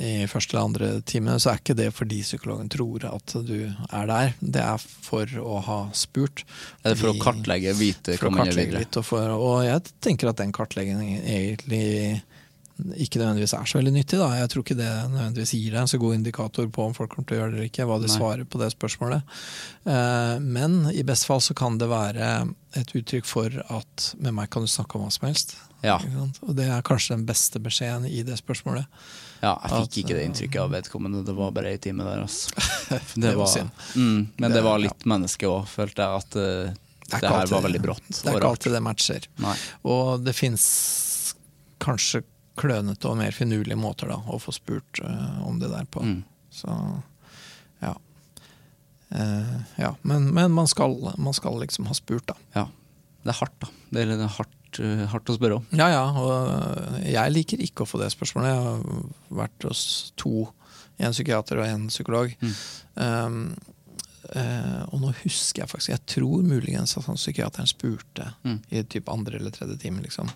[0.00, 4.08] i første eller andre time, så er ikke det fordi psykologen tror at du er
[4.08, 4.32] der.
[4.40, 6.44] Det er for å ha spurt.
[6.84, 8.96] Er det for å kartlegge, vite for å kartlegge litt.
[9.00, 12.22] Og, for, og jeg tenker at den kartleggingen egentlig
[12.96, 14.18] ikke nødvendigvis er så veldig nyttig.
[14.20, 14.28] Da.
[14.40, 17.28] Jeg tror ikke det nødvendigvis gir deg en så god indikator på om folk kommer
[17.30, 18.16] til å gjøre det eller ikke, hva de Nei.
[18.16, 19.38] svarer på det spørsmålet.
[19.86, 22.30] Eh, men i best fall så kan det være
[22.78, 25.56] et uttrykk for at med meg kan du snakke om hva som helst.
[25.84, 25.96] Ja.
[26.44, 28.86] Og det er kanskje den beste beskjeden i det spørsmålet.
[29.40, 31.22] Ja, jeg At, fikk ikke det inntrykket av vedkommende.
[31.24, 32.52] Det var bare ei time der, altså.
[33.22, 33.54] Det var
[33.96, 36.24] mm, men Det- var litt menneske òg, følte jeg.
[36.24, 36.74] At eh,
[37.10, 39.28] Det det, er her var veldig brått Det er ikke alltid det matcher.
[39.40, 39.56] Nei.
[39.88, 40.66] Og det fins
[41.80, 42.20] kanskje
[42.58, 46.02] klønete og mer finurlige måter da, å få spurt uh, om det der på.
[46.02, 46.22] Mm.
[46.50, 46.74] Så
[47.80, 47.94] ja.
[49.14, 49.94] Uh, ja.
[50.02, 52.36] Men, men man, skal, man skal liksom ha spurt, da.
[52.54, 52.66] Ja.
[53.22, 53.68] Det er hardt, da.
[53.90, 55.64] Det er litt hardt, eh, hardt å spørre om.
[55.76, 58.48] Ja ja, og jeg liker ikke å få det spørsmålet.
[58.54, 59.10] Jeg har
[59.42, 59.82] vært hos
[60.20, 60.46] to,
[60.96, 62.32] en psykiater og en psykolog.
[62.94, 63.42] Um,
[64.32, 68.58] eh, og nå husker jeg faktisk Jeg tror muligens at han psykiateren spurte Mm.
[68.70, 70.32] i typ andre eller tredje time, liksom.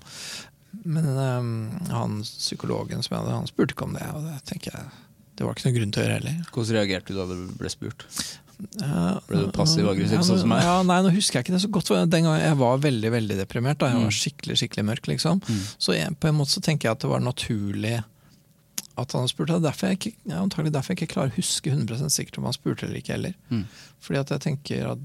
[0.84, 1.50] Men um,
[1.90, 4.86] han psykologen som jeg hadde, han spurte ikke om det, og det tenker jeg
[5.34, 6.34] det var ikke noe grunn til å gjøre heller.
[6.54, 8.04] Hvordan reagerte du da du ble spurt?
[8.78, 10.60] Ja, Ble du passiv-aggressiv, ja, sånn som meg?
[10.62, 11.88] Ja, nei, nå husker jeg ikke det så godt.
[12.12, 13.78] Den gangen jeg var veldig veldig deprimert.
[13.82, 13.88] Da.
[13.90, 14.04] Jeg Mm.
[14.06, 15.06] var skikkelig skikkelig mørk.
[15.10, 15.42] liksom.
[15.76, 18.04] Så jeg, på en måte så tenker jeg at det var naturlig
[18.96, 19.56] at han spurte.
[19.56, 22.44] Er Derfor jeg ikke, ja, antagelig derfor jeg ikke klarer å huske 100% sikkert om
[22.44, 23.34] han spurte eller ikke heller.
[23.50, 23.64] Mm.
[24.00, 24.98] Fordi at jeg tenker at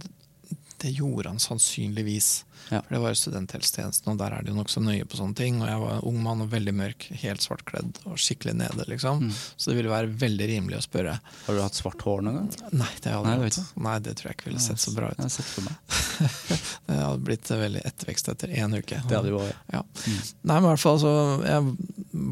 [0.81, 2.45] det gjorde han sannsynligvis.
[2.69, 2.81] Ja.
[2.85, 5.57] For det var jo studenthelsetjenesten, og der er de nokså nøye på sånne ting.
[5.63, 9.23] Og jeg var en ung mann og veldig mørk, helt svartkledd og skikkelig nede, liksom.
[9.25, 9.31] Mm.
[9.57, 11.15] Så det ville være veldig rimelig å spørre.
[11.47, 12.73] Har du hatt svart hår noen gang?
[12.83, 13.65] Nei, det har jeg aldri.
[13.87, 15.17] Nei, det tror jeg ikke ville sett så bra ut.
[15.17, 15.79] Jeg har sett for meg.
[16.89, 18.97] Det hadde blitt veldig ettervekst etter én uke.
[19.07, 19.81] Det hadde jo vært ja.
[20.09, 21.11] Nei, men i hvert fall så
[21.45, 21.75] Jeg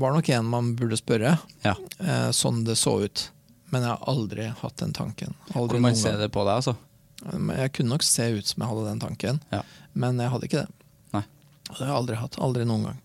[0.01, 1.75] var nok en man burde spørre, Ja.
[2.01, 3.29] eh, sånn det så ut.
[3.71, 5.33] Men jeg har aldri hatt den tanken.
[5.53, 6.19] Aldri Hvor man noen se gang.
[6.21, 6.75] det på deg, altså?
[7.33, 9.63] Men Jeg kunne nok se ut som jeg hadde den tanken, Ja.
[9.93, 10.85] men jeg hadde ikke det.
[11.13, 11.23] Nei.
[11.69, 12.39] Og det har jeg aldri hatt.
[12.39, 13.01] Aldri noen gang.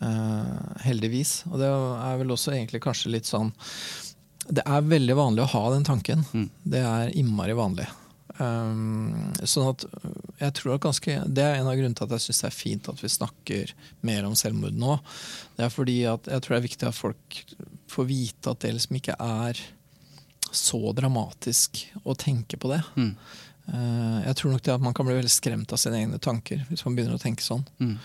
[0.00, 1.42] Uh, heldigvis.
[1.50, 3.50] Og det er vel også egentlig kanskje litt sånn
[4.48, 6.24] Det er veldig vanlig å ha den tanken.
[6.32, 6.46] Mm.
[6.64, 7.86] Det er innmari vanlig.
[8.40, 9.84] Um, sånn at
[10.40, 12.56] jeg tror at ganske Det er en av grunnene til at jeg syns det er
[12.56, 13.74] fint at vi snakker
[14.08, 14.96] mer om selvmord nå.
[15.58, 17.42] Det er fordi at jeg tror det er viktig at folk
[17.92, 19.60] får vite at det liksom ikke er
[20.56, 22.80] så dramatisk å tenke på det.
[22.96, 23.12] Mm.
[23.70, 26.64] Eh, jeg tror nok det at man kan bli veldig skremt av sine egne tanker
[26.68, 27.64] hvis man begynner å tenke sånn.
[27.78, 27.96] Mm.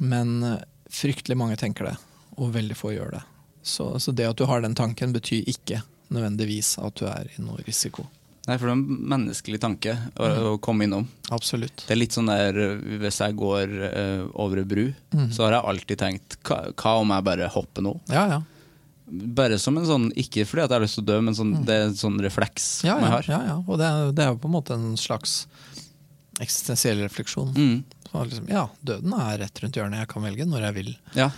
[0.00, 1.96] Men eh, fryktelig mange tenker det,
[2.36, 3.22] og veldig få gjør det.
[3.62, 7.42] Så, så det at du har den tanken, betyr ikke nødvendigvis at du er i
[7.44, 8.06] noe risiko.
[8.48, 11.04] Nei, for det er en menneskelig tanke å, å komme innom.
[11.30, 11.84] Absolutt.
[11.86, 15.28] Det er litt sånn der øh, Hvis jeg går uh, over ei bru, Mm.
[15.34, 17.92] så har jeg alltid tenkt hva, hva om jeg bare hopper nå?
[18.10, 18.38] Ja, ja.
[19.10, 21.52] Bare som en sånn, Ikke fordi at jeg har lyst til å dø, men sånn,
[21.66, 22.86] det er en sånn refleks Mm.
[22.88, 23.24] Ja, man har.
[23.26, 23.56] ja, ja.
[23.66, 25.46] Og det er, det er jo på en måte en slags
[26.40, 27.50] eksistensiell refleksjon.
[27.56, 27.84] Mm.
[28.10, 30.00] Så liksom, ja, døden er rett rundt hjørnet.
[30.02, 30.90] Jeg kan velge når jeg vil.
[31.14, 31.28] Ja.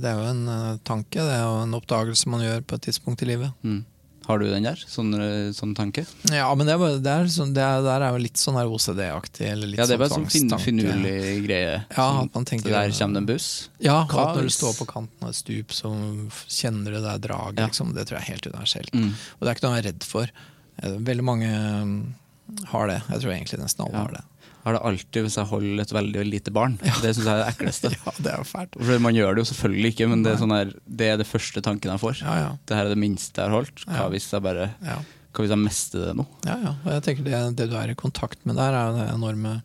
[0.00, 2.86] Det er jo en eh, tanke, det er jo en oppdagelse man gjør på et
[2.88, 3.52] tidspunkt i livet.
[3.66, 3.82] Mm.
[4.26, 4.74] Har du den der?
[4.90, 6.02] Sånn, øh, sånn tanke?
[6.34, 8.56] Ja, men det er, bare- det er, sånn, det er, der er jo litt sånn
[8.58, 9.46] OCD-aktig.
[9.76, 11.76] Ja, det er bare sånn en sånn fin, finurlig greie.
[11.94, 13.68] Ja, Sånn, at man tenker- Der kommer det en buss.
[13.78, 15.92] Ja, Hva når du står på kanten av et stup, så
[16.50, 17.58] kjenner du det draget.
[17.58, 17.66] Ja.
[17.70, 17.94] Liksom.
[17.94, 18.90] Det tror jeg er helt universelt.
[18.92, 19.12] Mm.
[19.14, 20.30] Og det er ikke noe jeg er redd for.
[20.82, 22.14] Eh, Veldig mange mm,
[22.74, 23.02] har det.
[23.08, 24.02] Jeg tror egentlig nesten alle Ja.
[24.02, 24.24] har det.
[24.66, 26.72] Har det alltid hvis jeg holder et veldig lite barn.
[26.82, 27.90] Det syns jeg er det ekleste.
[28.06, 28.74] Ja, det er fælt.
[28.82, 31.26] For Man gjør det jo selvfølgelig ikke, men det er, sånn her, det er det
[31.30, 32.18] første tanken jeg får.
[32.24, 32.48] Ja, ja.
[32.66, 33.84] Det her er det minste jeg har holdt.
[33.86, 34.08] Hva Ja.
[34.10, 34.96] hvis jeg bare Ja.
[35.36, 36.26] Hva hvis jeg mister det nå?
[36.48, 36.74] Ja, ja.
[36.82, 39.62] Og jeg tenker det, det du er i kontakt med der, er det enorme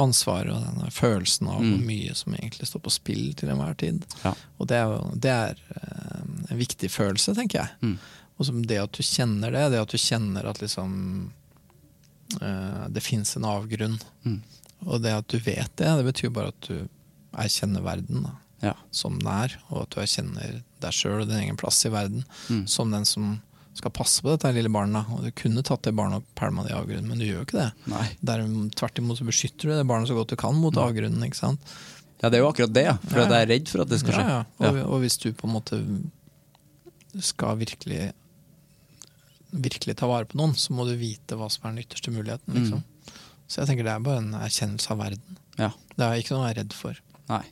[0.00, 1.86] ansvaret og denne følelsen av hvor Mm.
[1.86, 4.02] mye som egentlig står på spill til enhver tid.
[4.24, 4.32] Ja.
[4.58, 7.70] Og det er, det er eh, en viktig følelse, tenker jeg.
[7.82, 7.98] Mm.
[8.38, 11.30] Og som det at du kjenner det, det at du kjenner at liksom
[12.94, 13.98] det fins en avgrunn.
[14.24, 14.40] Mm.
[14.86, 16.88] Og det at du vet det, det betyr bare at du
[17.34, 18.74] erkjenner verden da, Ja.
[18.90, 22.24] som den er, og at du erkjenner deg sjøl og din egen plass i verden
[22.50, 22.66] Mm.
[22.68, 23.40] som den som
[23.74, 25.04] skal passe på dette lille barnet.
[25.10, 27.46] Og du kunne tatt det barnet og pælma det i avgrunnen, men du gjør jo
[27.48, 27.72] ikke det.
[27.90, 28.04] Nei.
[28.22, 28.44] Der,
[28.76, 31.24] tvert imot så beskytter du det barnet så godt du kan mot avgrunnen.
[31.26, 31.60] ikke sant?
[32.22, 32.86] Ja, det er jo akkurat det.
[33.10, 33.32] For Ja, ja.
[33.34, 34.26] jeg er redd for at det skal skje.
[34.28, 34.70] Ja, ja.
[34.70, 35.80] Og, og hvis du på en måte
[37.20, 38.12] skal virkelig
[39.54, 42.54] virkelig ta vare på noen, så må du vite hva som er den ytterste muligheten.
[42.58, 42.82] liksom.
[43.46, 45.38] Så jeg tenker det er bare en erkjennelse av verden.
[45.60, 45.70] Ja.
[45.94, 46.98] Det er ikke noe å være redd for.
[47.30, 47.42] Nei.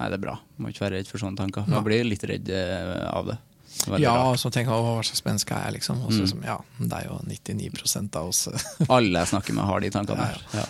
[0.00, 0.36] Nei, det er bra.
[0.58, 1.66] Må ikke være redd for sånne tanker.
[1.68, 3.38] Man Jeg blir litt redd eh, av det.
[3.82, 6.02] Veldig ja, og så tenker jeg hva slags menneske er jeg, liksom.
[6.06, 6.42] Og så Mm.
[6.44, 8.42] ja, det er jo 99% av oss.
[8.96, 10.42] Alle jeg snakker med, har de tankene Ja, der.
[10.60, 10.66] Ja.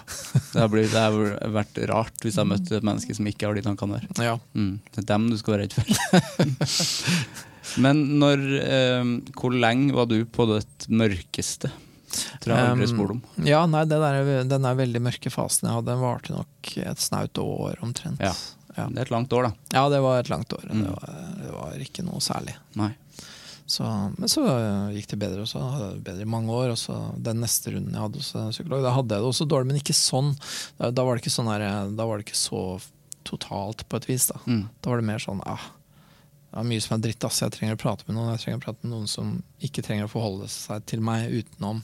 [0.53, 3.55] Det, har blitt, det har vært rart hvis jeg møtte et menneske som ikke har
[3.59, 4.25] de tankene der.
[4.25, 4.37] ja.
[4.55, 4.81] Mm.
[4.95, 7.43] Det er dem du skal være redd for.
[7.81, 9.05] Men når eh,
[9.39, 11.71] Hvor lenge var du på det mørkeste?
[12.43, 13.21] Tror jeg aldri Um, spurt om.
[13.49, 17.01] Ja, nei, det der, den der veldig mørke fasen jeg hadde, den varte nok et
[17.01, 18.21] snaut år omtrent.
[18.21, 18.35] Ja.
[18.77, 18.85] Ja.
[18.89, 19.53] Det er et langt år, da.
[19.73, 20.67] Ja, det var et langt år.
[20.69, 20.83] Mm.
[20.85, 22.55] Det, var, det var ikke noe særlig.
[23.73, 23.85] Så,
[24.19, 24.43] men så
[24.93, 26.73] gikk det bedre, og så hadde jeg det bedre i mange år.
[26.75, 29.71] Og så den neste runden jeg hadde hos psykolog, da hadde jeg det også dårlig,
[29.73, 30.33] men ikke sånn.
[30.81, 31.65] Da, da var det ikke sånn her,
[31.97, 32.63] Da var det ikke så
[33.29, 34.27] totalt, på et vis.
[34.29, 34.67] Da, Mm.
[34.83, 35.71] da var det mer sånn ah,
[36.53, 37.25] det er mye som er dritt.
[37.25, 37.41] Ass.
[37.41, 40.05] Jeg trenger å prate med noen Jeg trenger å prate med noen som ikke trenger
[40.05, 41.81] å forholde seg til meg utenom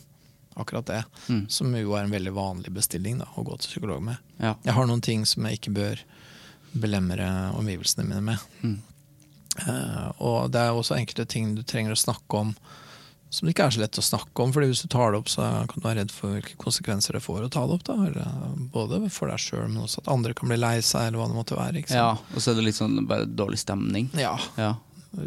[0.58, 1.02] akkurat det.
[1.28, 1.46] Mm.
[1.48, 4.20] Som jo er en veldig vanlig bestilling da, å gå til psykolog med.
[4.42, 4.56] Ja.
[4.66, 6.02] Jeg har noen ting som jeg ikke bør
[6.76, 8.44] belemre omgivelsene mine med.
[8.60, 8.76] Mm.
[9.58, 12.52] Uh, og det er også enkelte ting du trenger å snakke om
[13.30, 14.52] som det ikke er så lett å snakke om.
[14.54, 17.22] Fordi hvis du tar det opp, så kan du være redd for hvilke konsekvenser det
[17.24, 17.84] får å ta det opp.
[17.88, 18.28] Da.
[18.72, 21.36] Både for deg sjøl, men også at andre kan bli lei seg, eller hva det
[21.36, 21.84] måtte være.
[21.92, 22.14] Ja.
[22.32, 24.08] Og så er det litt sånn bare dårlig stemning.
[24.16, 24.34] Ja.
[24.60, 24.74] Ja.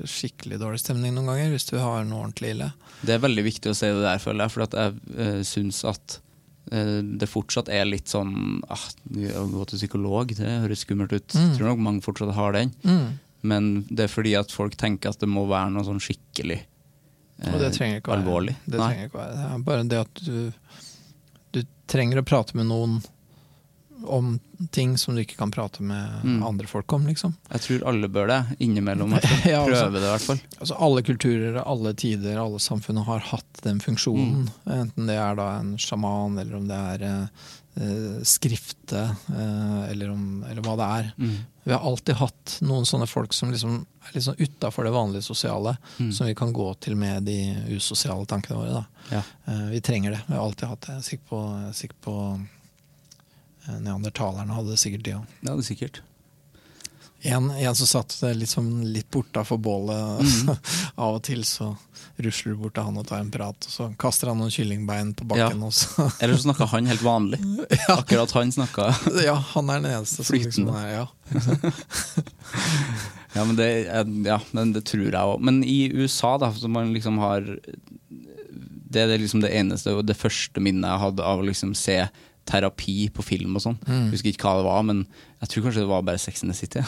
[0.10, 2.72] Skikkelig dårlig stemning noen ganger, hvis du har noe ordentlig ille.
[3.06, 5.82] Det er veldig viktig å si det der, føler jeg, for at jeg uh, syns
[5.90, 6.18] at
[6.74, 8.84] eh, det fortsatt er litt sånn ah,
[9.42, 11.38] Å gå til psykolog, det høres skummelt ut.
[11.38, 11.54] Mm.
[11.58, 12.74] Tror nok mange fortsatt har den.
[13.42, 16.60] Men det er fordi at folk tenker at det må være noe sånn skikkelig
[17.42, 18.56] eh, Og det trenger ikke være alvorlig.
[18.66, 19.38] Det trenger ikke være.
[19.38, 20.88] Det er bare det at du,
[21.58, 21.62] du
[21.92, 23.00] trenger å prate med noen
[24.04, 24.40] om
[24.72, 26.44] ting som du ikke kan prate med Mm.
[26.46, 27.36] andre folk om, liksom.
[27.52, 29.14] Jeg tror alle bør det, innimellom.
[29.46, 29.88] Ja, altså.
[29.88, 30.42] Prøve det, i hvert fall.
[30.60, 34.50] Altså Alle kulturer, alle tider, alle samfunn har hatt den funksjonen.
[34.66, 37.48] Enten det er da en sjaman, eller om det er eh,
[37.82, 41.12] eh, skrifte, eh, eller, om, eller hva det er.
[41.18, 41.36] Mm.
[41.64, 45.24] Vi har alltid hatt noen sånne folk som liksom er litt sånn utafor det vanlige
[45.28, 46.12] sosiale, Mm.
[46.14, 48.72] som vi kan gå til med de usosiale tankene våre.
[48.82, 48.86] da.
[49.18, 49.22] Ja.
[49.48, 50.22] Eh, vi trenger det.
[50.28, 50.96] Vi har alltid hatt det.
[50.96, 52.16] Jeg er sikker på, jeg er sikker på
[53.80, 55.36] Neandertalerne hadde sikkert det òg.
[55.42, 56.02] Ja, det er sikkert.
[57.22, 58.16] En, en som satt
[58.50, 60.22] sånn litt bortafor bålet.
[60.26, 60.56] Mm.
[61.06, 61.76] Av og til så
[62.22, 65.14] rusler du bort til han og tar en prat, og så kaster han noen kyllingbein
[65.18, 65.62] på bakken.
[65.62, 65.70] Ja.
[65.70, 66.08] Også.
[66.22, 67.40] Eller så snakka han helt vanlig.
[68.00, 68.90] Akkurat han snakka
[69.22, 71.06] ja, han er den eneste som liksom er ja.
[73.32, 73.70] Ja, men det,
[74.26, 75.38] ja, men det tror jeg òg.
[75.40, 77.46] Men i USA, da, som man liksom har
[78.92, 82.02] Det er liksom det eneste og det første minnet jeg hadde av å liksom se
[82.52, 83.78] terapi på film og sånn.
[83.88, 84.10] Mm.
[84.12, 85.04] Husker ikke hva det var, men
[85.42, 86.84] jeg tror kanskje det var bare Sex in the City.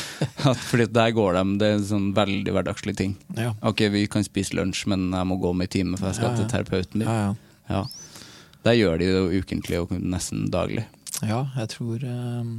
[0.70, 3.16] Fordi der går de, det er sånn veldig hverdagslige ting.
[3.38, 3.52] Ja.
[3.66, 6.30] Ok, vi kan spise lunsj, men jeg må gå om i time, for jeg skal
[6.30, 6.38] Ja, ja.
[6.44, 7.08] til terapeuten min.
[7.10, 7.34] Ja, ja.
[7.70, 7.82] Ja.
[8.66, 10.86] Der gjør de det ukentlig og nesten daglig.
[11.24, 12.50] ja, jeg tror eh,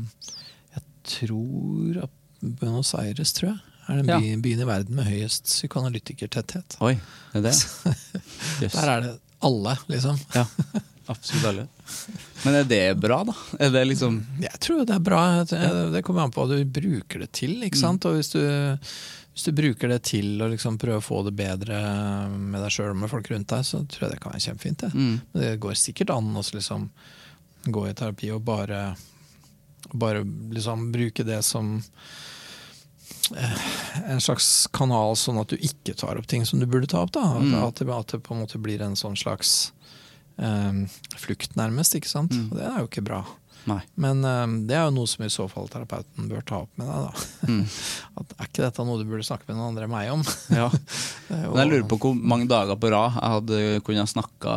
[0.76, 0.84] Jeg
[1.16, 4.20] tror at Buenos Aires, tror jeg, er den Ja.
[4.42, 6.78] byen i verden med høyest psykoanalytikertetthet.
[6.82, 6.96] Oi,
[7.34, 7.54] det er det?
[8.64, 8.74] yes.
[8.74, 10.18] Der er det alle, liksom.
[10.36, 10.46] Ja,
[11.14, 11.68] absolutt alle.
[12.44, 13.34] Men er det bra, da?
[13.60, 15.22] Er det liksom Jeg tror det er bra.
[15.46, 17.58] Det kommer an på hva du bruker det til.
[17.68, 18.06] ikke sant?
[18.10, 18.40] Og hvis du,
[19.36, 21.78] hvis du bruker det til å liksom prøve å få det bedre
[22.34, 24.86] med deg sjøl og med folk rundt deg, så tror jeg det kan være kjempefint.
[24.88, 24.92] Det.
[24.96, 26.90] mm, Men det går sikkert an å liksom
[27.72, 28.82] gå i terapi og bare,
[29.94, 30.24] bare
[30.56, 31.76] liksom bruke det som
[33.38, 33.62] eh,
[34.12, 37.12] en slags kanal, sånn at du ikke tar opp ting som du burde ta opp.
[37.16, 37.22] da.
[37.38, 37.56] At, Mm.
[37.68, 39.72] at, det, at det på en måte blir en sånn slags
[40.38, 40.82] eh,
[41.18, 41.96] flukt, nærmest.
[41.96, 42.32] ikke sant?
[42.32, 42.50] Mm.
[42.52, 43.22] Og det er jo ikke bra.
[43.70, 43.80] Nei.
[44.02, 46.88] Men eh, det er jo noe som i så fall terapeuten bør ta opp med
[46.88, 47.04] deg.
[47.06, 47.52] da.
[47.52, 47.66] Mm.
[48.22, 50.24] At, er ikke dette noe du burde snakke med noen andre enn meg om?
[50.62, 50.72] Ja.
[51.30, 54.56] Jo- Men jeg lurer på hvor mange dager på rad jeg hadde kunnet snakka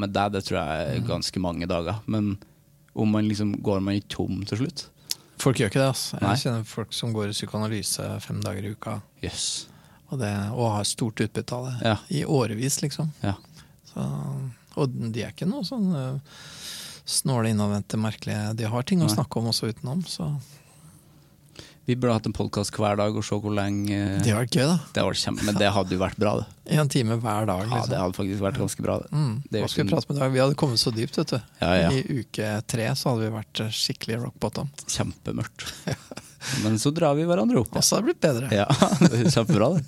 [0.00, 0.32] med deg.
[0.38, 1.04] Det tror jeg Mm.
[1.04, 2.00] er ganske mange dager.
[2.06, 2.36] Men
[2.96, 4.86] om man liksom går man ikke tom til slutt?
[5.42, 5.90] Folk gjør ikke det.
[5.92, 6.18] altså.
[6.22, 6.30] Nei.
[6.32, 9.00] Jeg kjenner folk som går i psykoanalyse fem dager i uka.
[9.20, 9.66] Yes.
[10.08, 11.76] Og, det, og har stort utbytte av det.
[11.90, 11.96] Ja.
[12.08, 13.10] I årevis, liksom.
[13.20, 13.34] Ja.
[13.90, 14.04] Så,
[14.80, 16.40] og de er ikke noe sånn uh,
[17.04, 18.54] snåle, innadvendte, merkelige.
[18.58, 20.02] De har ting å snakke om også utenom.
[20.08, 20.30] Så
[21.84, 24.64] Vi burde hatt en podkast hver dag og se hvor lenge det var vært gøy,
[24.70, 24.76] da.
[24.96, 26.46] det var kjempe, Men det hadde jo vært bra, det.
[26.80, 27.66] En time hver dag.
[27.66, 27.90] Ja, liksom.
[27.90, 28.94] det hadde faktisk vært ganske bra.
[29.02, 29.10] det.
[29.12, 29.34] Mm.
[29.50, 30.28] Det er vi i?
[30.32, 31.36] Vi hadde kommet så dypt, vet du.
[31.60, 31.90] Ja, ja.
[31.92, 34.72] I uke tre så hadde vi vært eh, skikkelig rock bottom.
[34.96, 35.66] Kjempemørkt.
[36.64, 37.76] Men så drar vi hverandre opp.
[37.76, 38.48] Og så har det blitt bedre.
[38.48, 38.64] Ja,
[39.04, 39.84] det er kjempebra, det.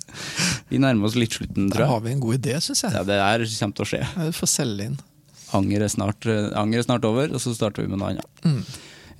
[0.69, 2.93] Vi nærmer oss litt slutten, Der har vi en god idé, syns jeg.
[2.93, 4.03] Ja, det her kommer til å skje.
[4.21, 4.99] Vi får selge inn.
[5.57, 8.45] Anger er snart, eh, anger er snart over, og så starter vi med noe annet.
[8.45, 8.61] Mm.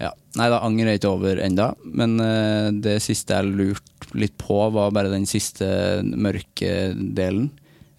[0.01, 0.11] Ja.
[0.37, 4.59] Nei da, anger er ikke over enda, men uh, det siste jeg lurte litt på,
[4.75, 5.67] var bare den siste
[6.05, 7.49] mørke delen.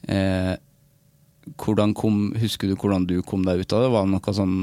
[0.07, 0.55] Uh,
[1.59, 3.90] hvordan kom, husker du hvordan du kom deg ut av det?
[3.94, 4.57] Var det noe sånn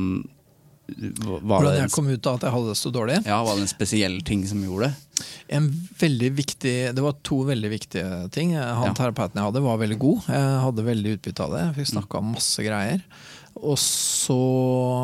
[0.86, 3.16] var Hvordan jeg kom ut av at jeg hadde det så dårlig?
[3.26, 5.26] ja, var det en spesiell ting som gjorde det?
[5.58, 5.70] En
[6.00, 8.54] veldig viktig, Det var to veldig viktige ting.
[8.54, 8.94] Han Ja.
[8.94, 10.28] Terapeuten jeg hadde, var veldig god.
[10.28, 11.62] Jeg hadde veldig utbytte av det.
[11.66, 13.02] Jeg fikk snakka om masse greier.
[13.64, 14.36] Og så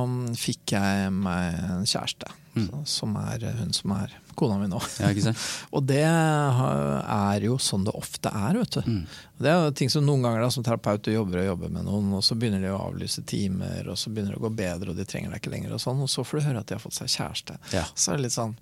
[0.08, 2.82] mm, fikk jeg meg en kjæreste, Mm.
[2.84, 4.76] som er hun som er kona mi nå.
[5.00, 5.32] Ja?
[5.78, 8.82] Og det er jo sånn det ofte er, vet du.
[8.92, 9.06] Mm.
[9.42, 12.12] Det er ting som noen ganger da, som terapeut du jobber og jobber med noen,
[12.18, 15.00] og så begynner de å avlyse timer, og så begynner det å gå bedre, og
[15.00, 16.84] de trenger deg ikke lenger, og sånn, og så får du høre at de har
[16.84, 17.58] fått seg kjæreste.
[17.76, 17.84] Ja.
[17.96, 18.56] Så er det litt sånn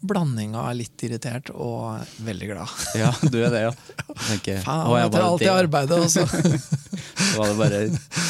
[0.00, 2.78] Blandinga er litt irritert og veldig glad.
[2.96, 3.72] Ja, du er det, ja.
[4.30, 5.56] Tenker, Faen, etter var alt det det.
[5.64, 6.24] arbeidet, og så
[7.36, 7.82] var det bare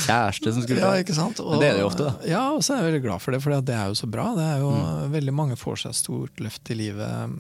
[0.07, 1.39] kjæreste som skulle Ja, ikke sant?
[1.45, 2.29] Men det er det jo ofte, da.
[2.29, 4.31] Ja, og så er jeg veldig glad for det, for det er jo så bra.
[4.39, 5.11] Det er jo Mm.
[5.11, 7.33] Veldig mange får seg stort løft i livet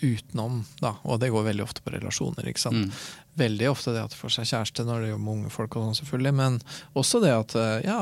[0.00, 0.94] utenom, da.
[1.04, 2.88] Og det går veldig ofte på relasjoner, ikke sant.
[2.88, 3.19] Mm.
[3.38, 5.84] Veldig ofte det at de får seg kjæreste når de jobber med unge folk, og
[5.86, 6.56] sånn selvfølgelig, men
[6.98, 7.98] også det at eh, ja,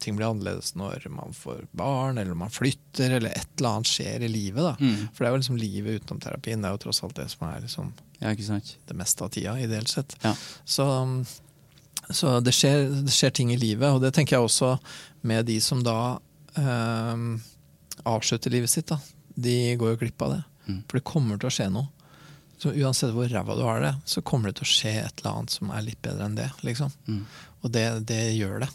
[0.00, 4.24] ting blir annerledes når man får barn, eller man flytter, eller et eller annet skjer
[4.24, 4.64] i livet.
[4.64, 4.72] da.
[4.80, 5.10] Mm.
[5.12, 6.64] For det er jo liksom livet utenom terapien.
[6.64, 9.88] Det er jo tross alt det som er liksom Ja, det meste av tida, ideelt
[9.88, 10.16] sett.
[10.24, 10.34] Ja.
[10.64, 10.88] Så,
[12.08, 14.74] så det, skjer, det skjer ting i livet, og det tenker jeg også
[15.28, 16.18] med de som da
[16.56, 17.24] eh,
[18.08, 18.88] avslutter livet sitt.
[18.88, 19.00] da.
[19.36, 20.42] De går jo glipp av det.
[20.66, 20.82] Mm.
[20.88, 21.88] For det kommer til å skje noe.
[22.60, 25.32] Så Uansett hvor ræva du har det, så kommer det til å skje et eller
[25.38, 26.50] annet som er litt bedre enn det.
[26.66, 26.90] liksom.
[27.08, 27.22] Mm.
[27.64, 28.68] Og det, det gjør det.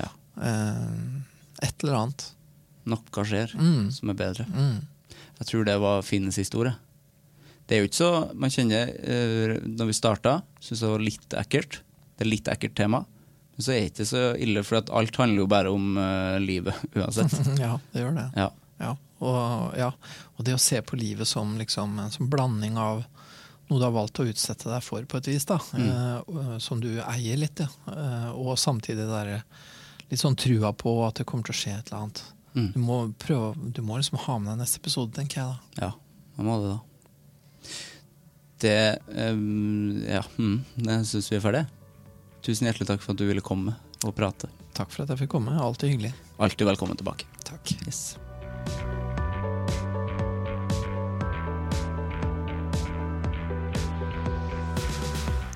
[0.00, 0.08] Ja.
[0.42, 2.24] Eh, et eller annet.
[2.90, 3.90] Noe skjer Mm.
[3.94, 4.46] som er bedre.
[4.50, 4.80] Mm.
[5.40, 6.74] Jeg tror det var Finnes historie.
[7.70, 11.36] Det er jo ikke så Man kjenner eh, Når vi starta, syntes det var litt
[11.38, 11.78] ekkelt.
[12.18, 13.04] Det er litt ekkelt tema.
[13.54, 16.38] Men så er det ikke så ille, for at alt handler jo bare om eh,
[16.42, 17.30] livet uansett.
[17.62, 18.26] ja, det gjør det.
[18.36, 18.50] Ja.
[18.80, 18.96] Ja.
[19.20, 19.90] Og, ja.
[20.36, 23.02] og det å se på livet som liksom, en sånn blanding av
[23.70, 26.88] noe du har valgt å utsette deg for på et vis, da, eh, som du
[27.04, 27.68] eier litt, ja.
[27.92, 29.44] Eh, og samtidig der,
[30.10, 32.22] litt sånn trua på at det kommer til å skje et eller annet.
[32.56, 32.70] Mm.
[32.74, 35.84] Du må prøve, du må liksom ha med deg neste episode, tenker jeg da.
[35.84, 35.92] Ja,
[36.38, 36.80] man må det da?
[38.60, 38.80] Det
[39.32, 41.68] um, Ja, mm, jeg syns vi er ferdige.
[42.44, 44.50] Tusen hjertelig takk for at du ville komme og prate.
[44.76, 45.54] Takk for at jeg fikk komme.
[45.60, 46.14] Alltid hyggelig.
[46.40, 47.28] Alltid velkommen tilbake.
[47.46, 47.76] Takk.
[47.86, 48.18] Yes.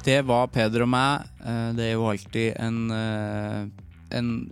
[0.04, 1.24] Det var Peder og meg.
[1.40, 3.64] Eh, Det er jo alltid en, eh,
[4.12, 4.50] en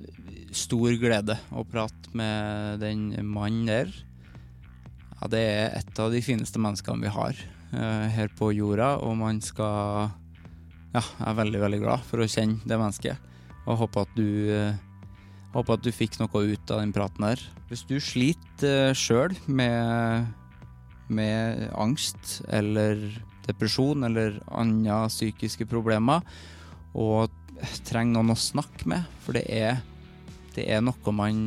[0.51, 3.93] stor glede å prate med den mannen der.
[5.21, 7.37] Ja, det er et av de fineste menneskene vi har
[7.73, 10.11] eh, her på jorda, og man skal
[10.93, 13.17] Ja, jeg er veldig, veldig glad for å kjenne det mennesket,
[13.67, 14.75] og håper at du
[15.53, 17.43] Håper at du fikk noe ut av den praten her.
[17.69, 20.33] Hvis du sliter uh, sjøl med,
[21.13, 23.01] med angst eller
[23.47, 26.23] depresjon eller andre psykiske problemer,
[26.93, 27.33] og
[27.87, 29.81] trenger noen å snakke med, for det er,
[30.57, 31.41] det er noe man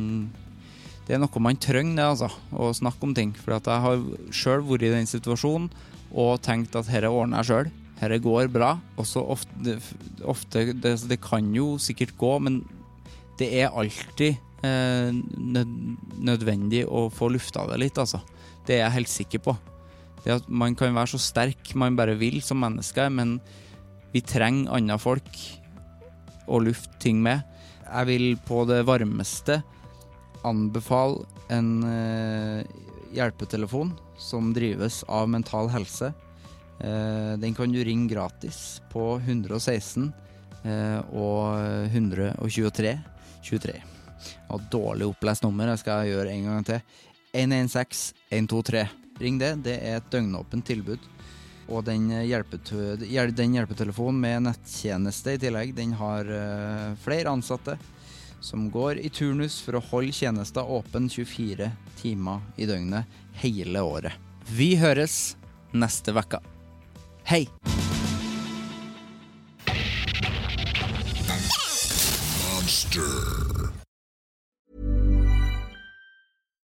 [1.06, 2.28] det er noe man trenger, det, altså.
[2.50, 3.30] Å snakke om ting.
[3.38, 4.00] For jeg har
[4.34, 5.68] sjøl vært i den situasjonen
[6.10, 7.70] og tenkt at dette ordner jeg sjøl.
[8.00, 8.72] Dette går bra.
[8.98, 9.76] Og så ofte,
[10.26, 12.58] ofte det, det kan jo sikkert gå, men
[13.40, 15.12] det er alltid eh,
[16.26, 18.22] nødvendig å få lufta det litt, altså.
[18.66, 19.56] Det er jeg helt sikker på.
[20.24, 23.38] Det at Man kan være så sterk man bare vil som mennesker, men
[24.14, 25.38] vi trenger andre folk
[26.46, 27.44] å lufte ting med.
[27.86, 29.60] Jeg vil på det varmeste
[30.46, 32.62] anbefale en eh,
[33.14, 36.12] hjelpetelefon som drives av Mental Helse.
[36.80, 40.10] Eh, den kan du ringe gratis på 116
[40.64, 42.96] eh, og 123
[43.46, 43.80] 23.
[44.54, 46.80] Og dårlig opplest nummer, det skal jeg gjøre en gang til.
[47.36, 48.86] 116 123.
[49.20, 51.00] Ring det, det er et døgnåpent tilbud.
[51.66, 57.74] Og den, den hjelpetelefonen med nettjeneste i tillegg, den har eh, flere ansatte
[58.44, 64.14] som går i turnus for å holde tjenesten åpen 24 timer i døgnet hele året.
[64.46, 65.34] Vi høres
[65.74, 66.38] neste uke.
[67.26, 67.46] Hei!
[72.96, 73.55] Master.